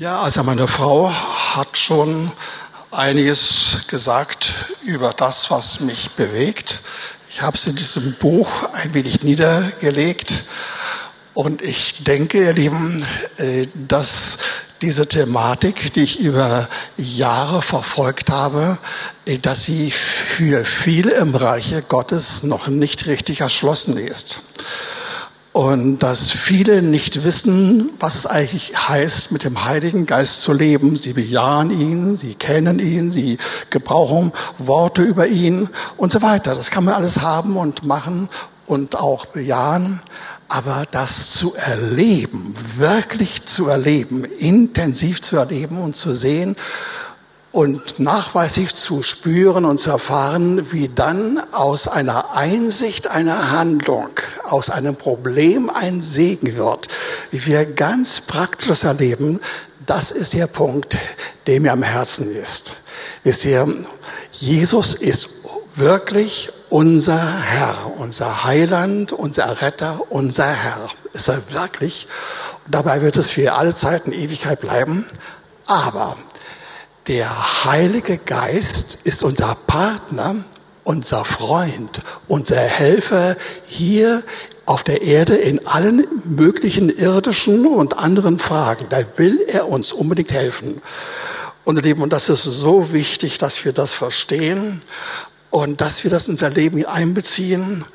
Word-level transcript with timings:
Ja, 0.00 0.22
also 0.22 0.44
meine 0.44 0.68
Frau 0.68 1.10
hat 1.10 1.76
schon 1.76 2.30
einiges 2.92 3.80
gesagt 3.88 4.52
über 4.84 5.12
das, 5.12 5.50
was 5.50 5.80
mich 5.80 6.10
bewegt. 6.12 6.82
Ich 7.28 7.42
habe 7.42 7.56
es 7.56 7.66
in 7.66 7.74
diesem 7.74 8.12
Buch 8.12 8.48
ein 8.74 8.94
wenig 8.94 9.24
niedergelegt 9.24 10.44
und 11.34 11.62
ich 11.62 12.04
denke, 12.04 12.44
ihr 12.44 12.52
Lieben, 12.52 13.04
äh, 13.38 13.66
dass 13.74 14.38
diese 14.82 15.08
Thematik, 15.08 15.92
die 15.94 16.04
ich 16.04 16.20
über 16.20 16.68
Jahre 16.96 17.60
verfolgt 17.60 18.30
habe, 18.30 18.78
äh, 19.26 19.38
dass 19.38 19.64
sie 19.64 19.90
für 19.90 20.64
viele 20.64 21.10
im 21.14 21.34
Reiche 21.34 21.82
Gottes 21.82 22.44
noch 22.44 22.68
nicht 22.68 23.08
richtig 23.08 23.40
erschlossen 23.40 23.96
ist 23.96 24.44
und 25.58 26.04
dass 26.04 26.30
viele 26.30 26.82
nicht 26.82 27.24
wissen, 27.24 27.90
was 27.98 28.14
es 28.14 28.26
eigentlich 28.26 28.88
heißt, 28.88 29.32
mit 29.32 29.42
dem 29.42 29.64
Heiligen 29.64 30.06
Geist 30.06 30.42
zu 30.42 30.52
leben. 30.52 30.94
Sie 30.94 31.14
bejahen 31.14 31.72
ihn, 31.72 32.16
sie 32.16 32.36
kennen 32.36 32.78
ihn, 32.78 33.10
sie 33.10 33.38
gebrauchen 33.68 34.30
Worte 34.58 35.02
über 35.02 35.26
ihn 35.26 35.68
und 35.96 36.12
so 36.12 36.22
weiter. 36.22 36.54
Das 36.54 36.70
kann 36.70 36.84
man 36.84 36.94
alles 36.94 37.22
haben 37.22 37.56
und 37.56 37.84
machen 37.84 38.28
und 38.68 38.94
auch 38.94 39.26
bejahen. 39.26 39.98
Aber 40.46 40.84
das 40.92 41.32
zu 41.32 41.56
erleben, 41.56 42.54
wirklich 42.76 43.44
zu 43.46 43.66
erleben, 43.66 44.22
intensiv 44.22 45.20
zu 45.22 45.38
erleben 45.38 45.78
und 45.78 45.96
zu 45.96 46.14
sehen, 46.14 46.54
und 47.50 47.98
nachweislich 47.98 48.74
zu 48.74 49.02
spüren 49.02 49.64
und 49.64 49.78
zu 49.78 49.90
erfahren, 49.90 50.70
wie 50.70 50.88
dann 50.88 51.42
aus 51.52 51.88
einer 51.88 52.36
Einsicht 52.36 53.08
einer 53.08 53.50
Handlung, 53.52 54.10
aus 54.44 54.70
einem 54.70 54.96
Problem 54.96 55.70
ein 55.70 56.02
Segen 56.02 56.56
wird, 56.56 56.88
wie 57.30 57.46
wir 57.46 57.64
ganz 57.64 58.20
praktisch 58.20 58.84
erleben, 58.84 59.40
das 59.86 60.10
ist 60.10 60.34
der 60.34 60.46
Punkt, 60.46 60.98
der 61.46 61.60
mir 61.60 61.72
am 61.72 61.82
Herzen 61.82 62.30
ist. 62.30 62.74
Wisst 63.24 63.46
ihr, 63.46 63.66
Jesus 64.32 64.94
ist 64.94 65.30
wirklich 65.74 66.50
unser 66.68 67.40
Herr, 67.40 67.92
unser 67.96 68.44
Heiland, 68.44 69.12
unser 69.12 69.62
Retter, 69.62 70.00
unser 70.10 70.48
Herr. 70.48 70.90
Ist 71.14 71.28
er 71.28 71.40
wirklich? 71.50 72.06
dabei 72.70 73.02
wird 73.02 73.16
es 73.16 73.30
für 73.30 73.54
alle 73.54 73.74
Zeiten 73.74 74.12
Ewigkeit 74.12 74.60
bleiben. 74.60 75.06
Aber 75.66 76.16
der 77.08 77.64
Heilige 77.64 78.18
Geist 78.18 78.98
ist 79.04 79.24
unser 79.24 79.54
Partner, 79.66 80.36
unser 80.84 81.24
Freund, 81.24 82.02
unser 82.28 82.60
Helfer 82.60 83.34
hier 83.66 84.22
auf 84.66 84.84
der 84.84 85.00
Erde 85.00 85.34
in 85.34 85.66
allen 85.66 86.06
möglichen 86.24 86.90
irdischen 86.90 87.66
und 87.66 87.96
anderen 87.96 88.38
Fragen. 88.38 88.86
Da 88.90 89.02
will 89.16 89.40
er 89.48 89.68
uns 89.68 89.90
unbedingt 89.92 90.32
helfen. 90.32 90.82
Und 91.64 91.82
Lieben, 91.82 92.02
und 92.02 92.12
das 92.12 92.28
ist 92.28 92.44
so 92.44 92.92
wichtig, 92.92 93.38
dass 93.38 93.64
wir 93.64 93.72
das 93.72 93.94
verstehen 93.94 94.82
und 95.48 95.80
dass 95.80 96.04
wir 96.04 96.10
das 96.10 96.28
in 96.28 96.32
unser 96.32 96.50
Leben 96.50 96.84
einbeziehen. 96.84 97.86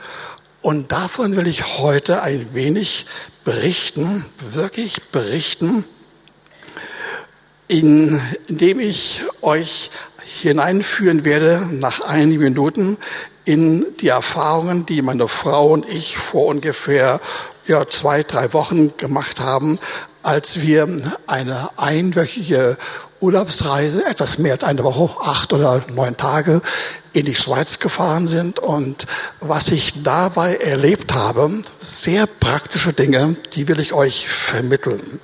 Und 0.61 0.91
davon 0.91 1.35
will 1.37 1.45
ich 1.45 1.77
heute 1.77 2.23
ein 2.23 2.55
wenig 2.55 3.05
berichten, 3.43 4.25
wirklich 4.53 5.03
berichten 5.11 5.85
in, 7.73 8.21
indem 8.47 8.79
ich 8.79 9.23
euch 9.41 9.89
hineinführen 10.23 11.25
werde 11.25 11.67
nach 11.71 12.01
einigen 12.01 12.39
Minuten 12.39 12.97
in 13.45 13.85
die 13.99 14.09
Erfahrungen, 14.09 14.85
die 14.85 15.01
meine 15.01 15.27
Frau 15.27 15.71
und 15.71 15.89
ich 15.89 16.15
vor 16.15 16.45
ungefähr 16.45 17.19
ja, 17.65 17.89
zwei, 17.89 18.21
drei 18.21 18.53
Wochen 18.53 18.95
gemacht 18.97 19.39
haben, 19.39 19.79
als 20.21 20.61
wir 20.61 20.87
eine 21.25 21.69
einwöchige 21.77 22.77
Urlaubsreise, 23.21 24.05
etwas 24.05 24.37
mehr 24.37 24.53
als 24.53 24.63
eine 24.63 24.83
Woche, 24.83 25.19
acht 25.21 25.51
oder 25.51 25.83
neun 25.95 26.15
Tage, 26.15 26.61
in 27.13 27.25
die 27.25 27.35
Schweiz 27.35 27.79
gefahren 27.79 28.27
sind. 28.27 28.59
Und 28.59 29.07
was 29.39 29.69
ich 29.69 30.03
dabei 30.03 30.57
erlebt 30.57 31.15
habe, 31.15 31.49
sehr 31.79 32.27
praktische 32.27 32.93
Dinge, 32.93 33.35
die 33.53 33.67
will 33.67 33.79
ich 33.79 33.93
euch 33.93 34.27
vermitteln. 34.29 35.19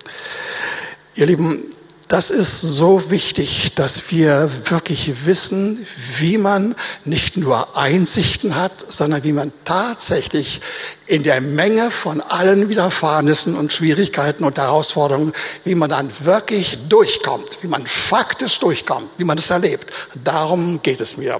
Ihr 1.13 1.27
Lieben, 1.27 1.63
das 2.09 2.31
ist 2.31 2.61
so 2.61 3.11
wichtig, 3.11 3.75
dass 3.75 4.09
wir 4.09 4.49
wirklich 4.65 5.27
wissen, 5.27 5.85
wie 6.17 6.39
man 6.39 6.75
nicht 7.05 7.37
nur 7.37 7.77
Einsichten 7.77 8.55
hat, 8.55 8.71
sondern 8.91 9.23
wie 9.23 9.31
man 9.31 9.53
tatsächlich 9.63 10.59
in 11.05 11.21
der 11.21 11.39
Menge 11.39 11.91
von 11.91 12.19
allen 12.21 12.67
Widerfahrnissen 12.67 13.55
und 13.55 13.73
Schwierigkeiten 13.73 14.43
und 14.43 14.57
Herausforderungen, 14.57 15.33
wie 15.65 15.75
man 15.75 15.91
dann 15.91 16.09
wirklich 16.21 16.79
durchkommt, 16.89 17.59
wie 17.61 17.67
man 17.67 17.85
faktisch 17.85 18.57
durchkommt, 18.57 19.07
wie 19.17 19.23
man 19.23 19.37
es 19.37 19.51
erlebt. 19.51 19.93
Darum 20.23 20.81
geht 20.81 21.01
es 21.01 21.15
mir. 21.15 21.39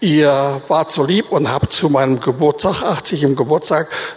Ihr 0.00 0.60
wart 0.68 0.90
so 0.92 1.04
lieb 1.04 1.30
und 1.30 1.50
habt 1.50 1.72
zu 1.72 1.88
meinem 1.88 2.20
Geburtstag, 2.20 2.82
80 2.82 3.22
im 3.22 3.36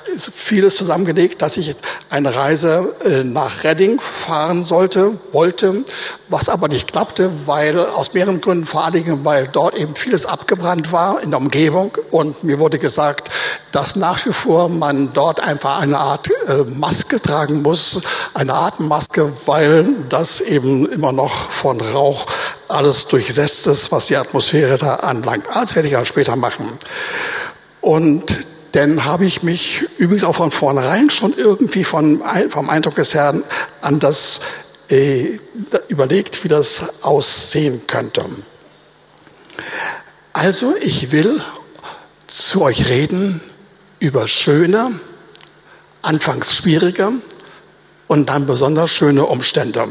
Geburtstag, 0.10 0.34
vieles 0.34 0.76
zusammengelegt, 0.76 1.42
dass 1.42 1.58
ich 1.58 1.76
eine 2.10 2.36
Reise 2.36 2.96
äh, 3.04 3.24
nach 3.24 3.64
Redding 3.64 4.00
fahren 4.00 4.64
sollte, 4.64 5.20
wollte, 5.32 5.84
was 6.28 6.50
aber 6.50 6.68
nicht 6.68 6.92
klappte, 6.92 7.32
weil 7.46 7.80
aus 7.80 8.14
mehreren 8.14 8.42
Gründen, 8.42 8.66
vor 8.66 8.84
allen 8.84 8.94
Dingen, 8.94 9.26
weil 9.26 9.48
dort 9.48 9.78
eben 9.78 9.96
vieles 9.96 10.26
abgebrannt 10.26 10.92
war 10.92 11.22
in 11.22 11.32
der 11.32 11.40
Umgebung 11.40 11.92
und 12.12 12.44
mir 12.44 12.60
wurde 12.60 12.80
gesagt, 12.80 13.30
dass 13.72 13.96
nach 13.96 14.26
wie 14.26 14.34
vor 14.34 14.70
man 14.70 15.14
dort 15.14 15.40
einfach 15.40 15.80
eine 15.80 15.98
Art 15.98 16.30
äh, 16.48 16.64
Maske 16.64 17.22
tragen 17.22 17.62
muss, 17.62 18.02
eine 18.34 18.54
Atemmaske, 18.54 19.32
weil 19.46 19.88
das 20.10 20.42
eben 20.42 20.92
immer 20.92 21.12
noch 21.12 21.52
von 21.52 21.80
Rauch 21.80 22.26
alles 22.68 23.08
durchsetzt 23.08 23.68
ist, 23.68 23.92
was 23.92 24.08
die 24.08 24.16
Atmosphäre 24.16 24.78
da 24.78 24.96
anlangt. 24.96 25.46
Das 25.54 25.76
werde 25.76 25.88
ich 25.88 25.96
auch 25.96 26.06
später 26.06 26.36
machen. 26.36 26.70
Und 27.82 28.46
dann 28.72 29.06
habe 29.06 29.26
ich 29.26 29.44
mich 29.44 29.84
übrigens 29.98 30.24
auch 30.24 30.36
von 30.36 30.52
vornherein 30.52 31.10
schon 31.10 31.34
irgendwie 31.36 31.84
von, 31.84 32.22
vom 32.50 32.70
Eindruck 32.70 32.96
des 32.96 33.14
Herrn 33.16 33.44
an 33.82 34.00
das 34.00 34.42
äh, 34.90 35.40
überlegt, 35.88 36.44
wie 36.44 36.48
das 36.48 37.04
aussehen 37.04 37.82
könnte. 37.88 38.26
Also 40.34 40.76
ich 40.82 41.12
will 41.12 41.42
zu 42.28 42.62
euch 42.62 42.90
reden 42.90 43.42
über 44.00 44.28
schöne, 44.28 45.00
anfangs 46.02 46.56
schwierige 46.56 47.12
und 48.08 48.30
dann 48.30 48.46
besonders 48.46 48.92
schöne 48.92 49.26
Umstände. 49.26 49.88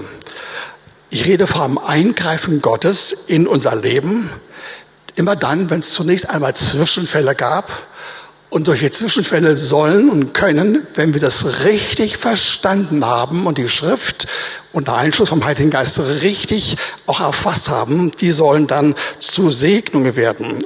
Ich 1.11 1.25
rede 1.25 1.47
vom 1.47 1.79
Eingreifen 1.79 2.61
Gottes 2.61 3.15
in 3.27 3.47
unser 3.47 3.77
Leben, 3.77 4.31
immer 5.15 5.37
dann, 5.37 5.71
wenn 5.71 5.81
es 5.81 5.91
zunächst 5.93 6.29
einmal 6.29 6.55
Zwischenfälle 6.55 7.35
gab. 7.35 7.71
Und 8.51 8.65
solche 8.65 8.91
Zwischenfälle 8.91 9.59
sollen 9.59 10.09
und 10.09 10.33
können, 10.33 10.87
wenn 10.95 11.13
wir 11.13 11.21
das 11.21 11.65
richtig 11.65 12.17
verstanden 12.17 13.05
haben 13.05 13.47
und 13.47 13.59
die 13.59 13.69
Schrift 13.69 14.27
unter 14.73 14.95
Einschluss 14.95 15.29
vom 15.29 15.45
Heiligen 15.45 15.71
Geist 15.71 16.01
richtig 16.01 16.77
auch 17.07 17.21
erfasst 17.21 17.69
haben, 17.69 18.11
die 18.21 18.31
sollen 18.31 18.67
dann 18.67 18.95
zu 19.19 19.51
Segnungen 19.51 20.17
werden. 20.17 20.65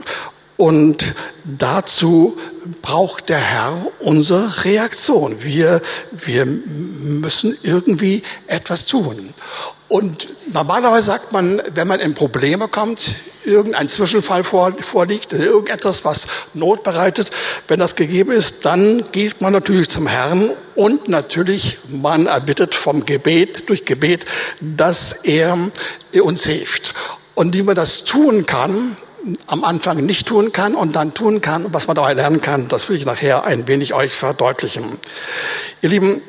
Und 0.56 1.14
dazu 1.42 2.36
braucht 2.82 3.28
der 3.28 3.38
Herr 3.38 3.72
unsere 3.98 4.64
Reaktion. 4.64 5.42
Wir, 5.42 5.82
wir 6.12 6.46
müssen 6.46 7.58
irgendwie 7.64 8.22
etwas 8.46 8.86
tun. 8.86 9.30
Und 9.88 10.28
normalerweise 10.52 11.06
sagt 11.06 11.32
man, 11.32 11.60
wenn 11.74 11.88
man 11.88 11.98
in 11.98 12.14
Probleme 12.14 12.68
kommt, 12.68 13.16
irgendein 13.44 13.88
Zwischenfall 13.88 14.44
vorliegt, 14.44 15.32
irgendetwas, 15.32 16.04
was 16.04 16.26
Not 16.54 16.82
bereitet, 16.82 17.30
wenn 17.68 17.78
das 17.78 17.96
gegeben 17.96 18.32
ist, 18.32 18.64
dann 18.64 19.04
geht 19.12 19.40
man 19.40 19.52
natürlich 19.52 19.88
zum 19.88 20.06
Herrn 20.06 20.50
und 20.74 21.08
natürlich 21.08 21.78
man 21.88 22.26
erbittet 22.26 22.74
vom 22.74 23.04
Gebet, 23.04 23.68
durch 23.68 23.84
Gebet, 23.84 24.26
dass 24.60 25.12
er 25.12 25.58
uns 26.22 26.44
hilft. 26.46 26.94
Und 27.34 27.54
wie 27.54 27.62
man 27.62 27.76
das 27.76 28.04
tun 28.04 28.46
kann, 28.46 28.96
am 29.46 29.64
Anfang 29.64 30.04
nicht 30.04 30.26
tun 30.26 30.52
kann 30.52 30.74
und 30.74 30.96
dann 30.96 31.14
tun 31.14 31.40
kann 31.40 31.72
was 31.72 31.86
man 31.86 31.96
dabei 31.96 32.12
lernen 32.14 32.40
kann, 32.40 32.68
das 32.68 32.88
will 32.88 32.96
ich 32.96 33.06
nachher 33.06 33.44
ein 33.44 33.68
wenig 33.68 33.94
euch 33.94 34.12
verdeutlichen. 34.12 34.84
Ihr 35.80 35.90
Lieben, 35.90 36.22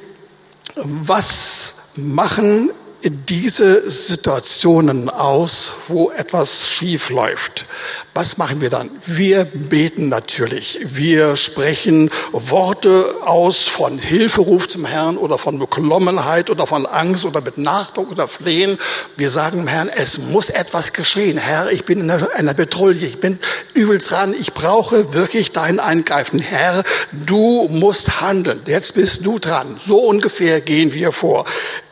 was 0.75 1.73
machen 1.95 2.71
diese 3.09 3.89
Situationen 3.89 5.09
aus, 5.09 5.73
wo 5.87 6.11
etwas 6.11 6.69
schief 6.69 7.09
läuft. 7.09 7.65
Was 8.15 8.37
machen 8.37 8.61
wir 8.61 8.69
dann? 8.69 8.91
Wir 9.07 9.43
beten 9.43 10.07
natürlich. 10.07 10.81
Wir 10.83 11.35
sprechen 11.35 12.11
Worte 12.31 13.15
aus 13.25 13.63
von 13.63 13.97
Hilferuf 13.97 14.67
zum 14.67 14.85
Herrn 14.85 15.17
oder 15.17 15.39
von 15.39 15.57
Beklommenheit 15.57 16.51
oder 16.51 16.67
von 16.67 16.85
Angst 16.85 17.25
oder 17.25 17.41
mit 17.41 17.57
Nachdruck 17.57 18.11
oder 18.11 18.27
Flehen. 18.27 18.77
Wir 19.17 19.31
sagen 19.31 19.57
dem 19.57 19.67
Herrn, 19.67 19.89
es 19.89 20.19
muss 20.19 20.51
etwas 20.51 20.93
geschehen. 20.93 21.39
Herr, 21.39 21.71
ich 21.71 21.85
bin 21.85 22.01
in 22.01 22.11
einer 22.11 22.53
Betrouille. 22.53 23.03
Ich 23.03 23.19
bin 23.19 23.39
übel 23.73 23.97
dran. 23.97 24.35
Ich 24.39 24.53
brauche 24.53 25.15
wirklich 25.15 25.51
dein 25.51 25.79
Eingreifen. 25.79 26.37
Herr, 26.37 26.83
du 27.11 27.67
musst 27.71 28.21
handeln. 28.21 28.61
Jetzt 28.67 28.93
bist 28.93 29.25
du 29.25 29.39
dran. 29.39 29.79
So 29.83 29.97
ungefähr 29.97 30.61
gehen 30.61 30.93
wir 30.93 31.13
vor. 31.13 31.45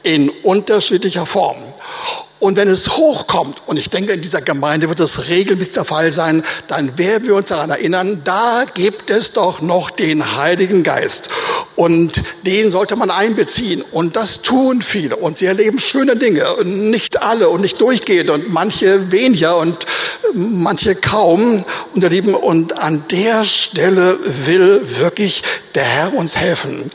In 0.04 0.30
unterschiedlicher 0.30 1.26
Form. 1.26 1.58
Und 2.42 2.58
wenn 2.58 2.68
es 2.68 2.98
hochkommt, 2.98 3.62
und 3.68 3.78
ich 3.78 3.92
denke, 3.92 4.14
in 4.14 4.22
dieser 4.24 4.42
Gemeinde 4.42 4.90
wird 4.90 5.00
es 5.00 5.28
regelmäßig 5.28 5.74
der 5.74 5.86
Fall 5.86 6.12
sein, 6.12 6.42
dann 6.68 6.98
werden 6.98 7.28
wir 7.28 7.36
uns 7.36 7.50
daran 7.50 7.70
erinnern, 7.70 8.22
da 8.24 8.66
gibt 8.74 9.12
es 9.12 9.34
doch 9.34 9.62
noch 9.62 9.92
den 9.92 10.38
Heiligen 10.38 10.82
Geist. 10.82 11.30
Und 11.76 12.20
den 12.46 12.72
sollte 12.72 12.96
man 12.96 13.12
einbeziehen. 13.12 13.84
Und 13.92 14.16
das 14.16 14.42
tun 14.42 14.82
viele. 14.82 15.18
Und 15.18 15.38
sie 15.38 15.46
erleben 15.46 15.78
schöne 15.78 16.16
Dinge. 16.16 16.56
Und 16.56 16.90
nicht 16.90 17.22
alle 17.22 17.48
und 17.48 17.62
nicht 17.62 17.80
durchgehend 17.80 18.32
und 18.32 18.52
manche 18.52 19.12
weniger 19.12 19.58
und 19.58 19.86
manche 20.34 20.96
kaum. 20.96 21.64
Und 21.94 22.04
ihr 22.04 22.10
Lieben, 22.10 22.34
und 22.34 22.74
an 22.74 23.04
der 23.12 23.44
Stelle 23.44 24.18
will 24.46 24.82
wirklich 25.00 25.44
der 25.76 25.84
Herr 25.84 26.14
uns 26.14 26.38
helfen. 26.38 26.92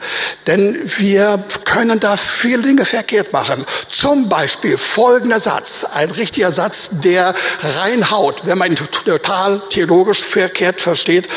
Denn 0.46 0.78
wir 0.98 1.42
können 1.64 2.00
da 2.00 2.16
viele 2.16 2.62
Dinge 2.62 2.84
verkehrt 2.84 3.32
machen. 3.32 3.64
Zum 3.88 4.28
Beispiel 4.28 4.76
folgender 5.36 5.40
Satz, 5.40 5.84
ein 5.84 6.10
richtiger 6.10 6.50
Satz, 6.50 6.90
der 6.92 7.34
reinhaut, 7.78 8.42
wenn 8.44 8.58
man 8.58 8.70
ihn 8.70 8.76
total 8.76 9.60
theologisch 9.70 10.22
verkehrt 10.22 10.80
versteht. 10.80 11.28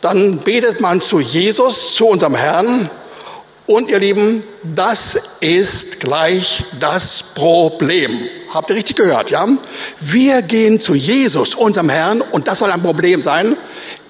Dann 0.00 0.38
betet 0.38 0.80
man 0.80 1.00
zu 1.00 1.20
Jesus, 1.20 1.94
zu 1.94 2.06
unserem 2.06 2.34
Herrn. 2.34 2.88
Und 3.66 3.90
ihr 3.90 3.98
Lieben, 3.98 4.44
das 4.62 5.18
ist 5.40 6.00
gleich 6.00 6.64
das 6.78 7.22
Problem. 7.34 8.28
Habt 8.52 8.68
ihr 8.70 8.76
richtig 8.76 8.96
gehört, 8.96 9.30
ja? 9.30 9.48
Wir 10.00 10.42
gehen 10.42 10.80
zu 10.80 10.94
Jesus, 10.94 11.54
unserem 11.54 11.88
Herrn, 11.88 12.20
und 12.20 12.46
das 12.46 12.58
soll 12.58 12.70
ein 12.70 12.82
Problem 12.82 13.22
sein 13.22 13.56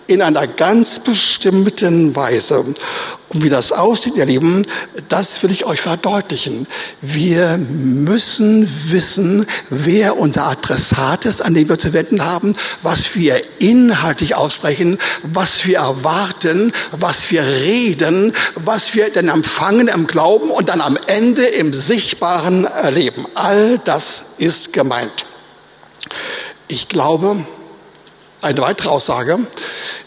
in 0.06 0.22
einer 0.22 0.46
ganz 0.46 0.98
bestimmten 0.98 2.14
Weise. 2.14 2.60
Und 2.60 3.42
wie 3.42 3.48
das 3.48 3.72
aussieht, 3.72 4.16
ihr 4.16 4.26
Lieben, 4.26 4.62
das 5.08 5.42
will 5.42 5.50
ich 5.50 5.64
euch 5.64 5.80
verdeutlichen. 5.80 6.66
Wir 7.00 7.58
müssen 7.58 8.68
wissen, 8.90 9.46
wer 9.70 10.18
unser 10.18 10.46
Adressat 10.46 11.24
ist, 11.24 11.42
an 11.42 11.54
dem 11.54 11.68
wir 11.68 11.78
zu 11.78 11.92
wenden 11.92 12.24
haben, 12.24 12.54
was 12.82 13.16
wir 13.16 13.42
inhaltlich 13.58 14.34
aussprechen, 14.34 14.98
was 15.22 15.66
wir 15.66 15.78
erwarten, 15.78 16.72
was 16.92 17.30
wir 17.30 17.42
reden, 17.42 18.32
was 18.56 18.94
wir 18.94 19.10
dann 19.10 19.28
empfangen 19.28 19.88
im 19.88 20.06
Glauben 20.06 20.50
und 20.50 20.68
dann 20.68 20.80
am 20.80 20.96
Ende 21.06 21.44
im 21.44 21.74
Sichtbaren 21.74 22.64
erleben. 22.64 23.26
All 23.34 23.78
das 23.84 24.26
ist 24.38 24.72
gemeint. 24.72 25.24
Ich 26.68 26.88
glaube, 26.88 27.44
eine 28.44 28.60
weitere 28.60 28.90
Aussage, 28.90 29.38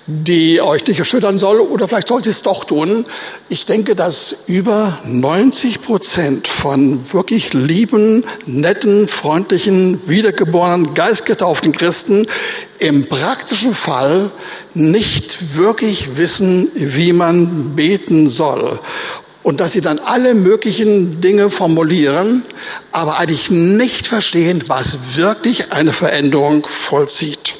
die 0.07 0.61
euch 0.61 0.87
nicht 0.87 0.99
erschüttern 0.99 1.37
soll, 1.37 1.59
oder 1.59 1.87
vielleicht 1.87 2.07
sollte 2.07 2.29
es 2.29 2.41
doch 2.41 2.63
tun. 2.63 3.05
Ich 3.49 3.65
denke, 3.65 3.93
dass 3.93 4.35
über 4.47 4.97
90 5.05 5.81
Prozent 5.81 6.47
von 6.47 7.13
wirklich 7.13 7.53
lieben, 7.53 8.23
netten, 8.45 9.09
freundlichen, 9.09 9.99
wiedergeborenen, 10.07 10.93
geistgetauften 10.93 11.73
Christen 11.73 12.25
im 12.79 13.07
praktischen 13.07 13.75
Fall 13.75 14.31
nicht 14.73 15.57
wirklich 15.57 16.15
wissen, 16.15 16.71
wie 16.73 17.11
man 17.11 17.75
beten 17.75 18.29
soll 18.29 18.79
und 19.43 19.59
dass 19.59 19.73
sie 19.73 19.81
dann 19.81 19.99
alle 19.99 20.35
möglichen 20.35 21.21
Dinge 21.21 21.49
formulieren, 21.49 22.43
aber 22.91 23.17
eigentlich 23.17 23.49
nicht 23.49 24.07
verstehen, 24.07 24.63
was 24.67 25.15
wirklich 25.15 25.71
eine 25.71 25.93
Veränderung 25.93 26.65
vollzieht. 26.67 27.56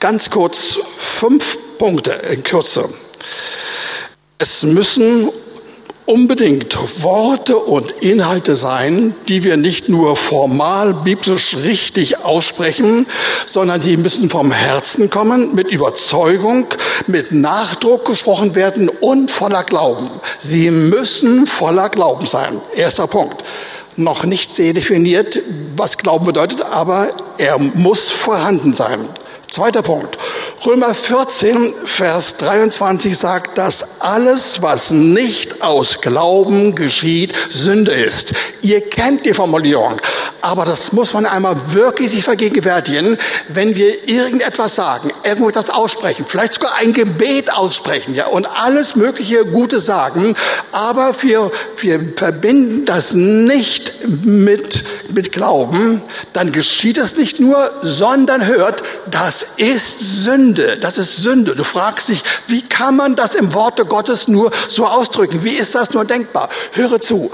Ganz 0.00 0.30
kurz 0.30 0.78
fünf 0.98 1.58
Punkte 1.78 2.12
in 2.30 2.42
Kürze. 2.42 2.88
Es 4.38 4.62
müssen 4.62 5.30
unbedingt 6.06 6.76
Worte 7.02 7.56
und 7.56 7.92
Inhalte 8.02 8.56
sein, 8.56 9.14
die 9.28 9.44
wir 9.44 9.56
nicht 9.56 9.88
nur 9.88 10.16
formal 10.16 10.94
biblisch 10.94 11.56
richtig 11.56 12.24
aussprechen, 12.24 13.06
sondern 13.46 13.80
sie 13.80 13.96
müssen 13.96 14.28
vom 14.28 14.50
Herzen 14.50 15.10
kommen, 15.10 15.54
mit 15.54 15.70
Überzeugung, 15.70 16.66
mit 17.06 17.32
Nachdruck 17.32 18.04
gesprochen 18.04 18.54
werden 18.54 18.88
und 18.88 19.30
voller 19.30 19.62
Glauben. 19.62 20.10
Sie 20.38 20.70
müssen 20.70 21.46
voller 21.46 21.88
Glauben 21.88 22.26
sein. 22.26 22.60
Erster 22.74 23.06
Punkt. 23.06 23.44
Noch 23.94 24.24
nicht 24.24 24.54
sehr 24.56 24.72
definiert, 24.72 25.38
was 25.76 25.98
Glauben 25.98 26.24
bedeutet, 26.24 26.62
aber 26.62 27.08
er 27.38 27.58
muss 27.58 28.08
vorhanden 28.08 28.74
sein. 28.74 29.00
Zweiter 29.52 29.82
Punkt. 29.82 30.16
Römer 30.64 30.94
14, 30.94 31.74
Vers 31.84 32.38
23 32.38 33.18
sagt, 33.18 33.58
dass 33.58 34.00
alles, 34.00 34.62
was 34.62 34.92
nicht 34.92 35.60
aus 35.60 36.00
Glauben 36.00 36.74
geschieht, 36.74 37.34
Sünde 37.50 37.92
ist. 37.92 38.32
Ihr 38.62 38.80
kennt 38.80 39.26
die 39.26 39.34
Formulierung, 39.34 40.00
aber 40.42 40.64
das 40.64 40.92
muss 40.92 41.14
man 41.14 41.24
einmal 41.24 41.56
wirklich 41.72 42.10
sich 42.10 42.24
vergegenwärtigen, 42.24 43.16
wenn 43.48 43.74
wir 43.76 44.08
irgendetwas 44.08 44.74
sagen, 44.74 45.10
irgendetwas 45.24 45.70
aussprechen, 45.70 46.26
vielleicht 46.28 46.54
sogar 46.54 46.74
ein 46.74 46.92
Gebet 46.92 47.52
aussprechen, 47.52 48.14
ja, 48.14 48.26
und 48.26 48.46
alles 48.46 48.96
mögliche 48.96 49.44
Gute 49.44 49.80
sagen, 49.80 50.34
aber 50.72 51.14
wir, 51.22 51.50
wir 51.78 52.12
verbinden 52.16 52.84
das 52.84 53.14
nicht 53.14 53.94
mit, 54.24 54.84
mit 55.10 55.32
Glauben, 55.32 56.02
dann 56.32 56.52
geschieht 56.52 56.98
es 56.98 57.16
nicht 57.16 57.40
nur, 57.40 57.70
sondern 57.82 58.44
hört, 58.44 58.82
das 59.10 59.46
ist 59.56 60.24
Sünde. 60.24 60.76
Das 60.78 60.98
ist 60.98 61.16
Sünde. 61.16 61.54
Du 61.54 61.64
fragst 61.64 62.08
dich, 62.08 62.22
wie 62.46 62.62
kann 62.62 62.96
man 62.96 63.14
das 63.14 63.34
im 63.34 63.54
Worte 63.54 63.84
Gottes 63.84 64.28
nur 64.28 64.50
so 64.68 64.86
ausdrücken? 64.86 65.44
Wie 65.44 65.52
ist 65.52 65.74
das 65.74 65.92
nur 65.92 66.04
denkbar? 66.04 66.48
Höre 66.72 67.00
zu. 67.00 67.30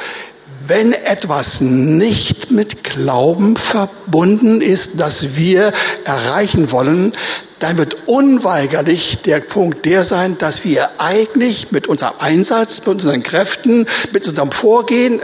Wenn 0.69 0.93
etwas 0.93 1.63
nicht 1.63 2.51
mit 2.51 2.85
Glauben 2.85 3.57
verbunden 3.57 4.61
ist, 4.61 5.01
das 5.01 5.35
wir 5.35 5.73
erreichen 6.05 6.71
wollen, 6.71 7.15
dann 7.59 7.79
wird 7.79 7.97
unweigerlich 8.05 9.23
der 9.23 9.41
Punkt 9.41 9.87
der 9.87 10.05
sein, 10.05 10.37
dass 10.37 10.65
wir 10.65 10.91
eigentlich 10.99 11.73
mit 11.73 11.87
unserem 11.87 12.13
Einsatz, 12.19 12.81
mit 12.81 12.89
unseren 12.89 13.23
Kräften, 13.23 13.87
mit 14.13 14.29
unserem 14.29 14.53
Vorgehen, 14.53 15.23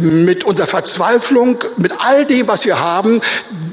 mit 0.00 0.44
unserer 0.44 0.66
Verzweiflung, 0.66 1.58
mit 1.76 1.92
all 1.98 2.24
dem, 2.24 2.48
was 2.48 2.64
wir 2.64 2.80
haben, 2.80 3.20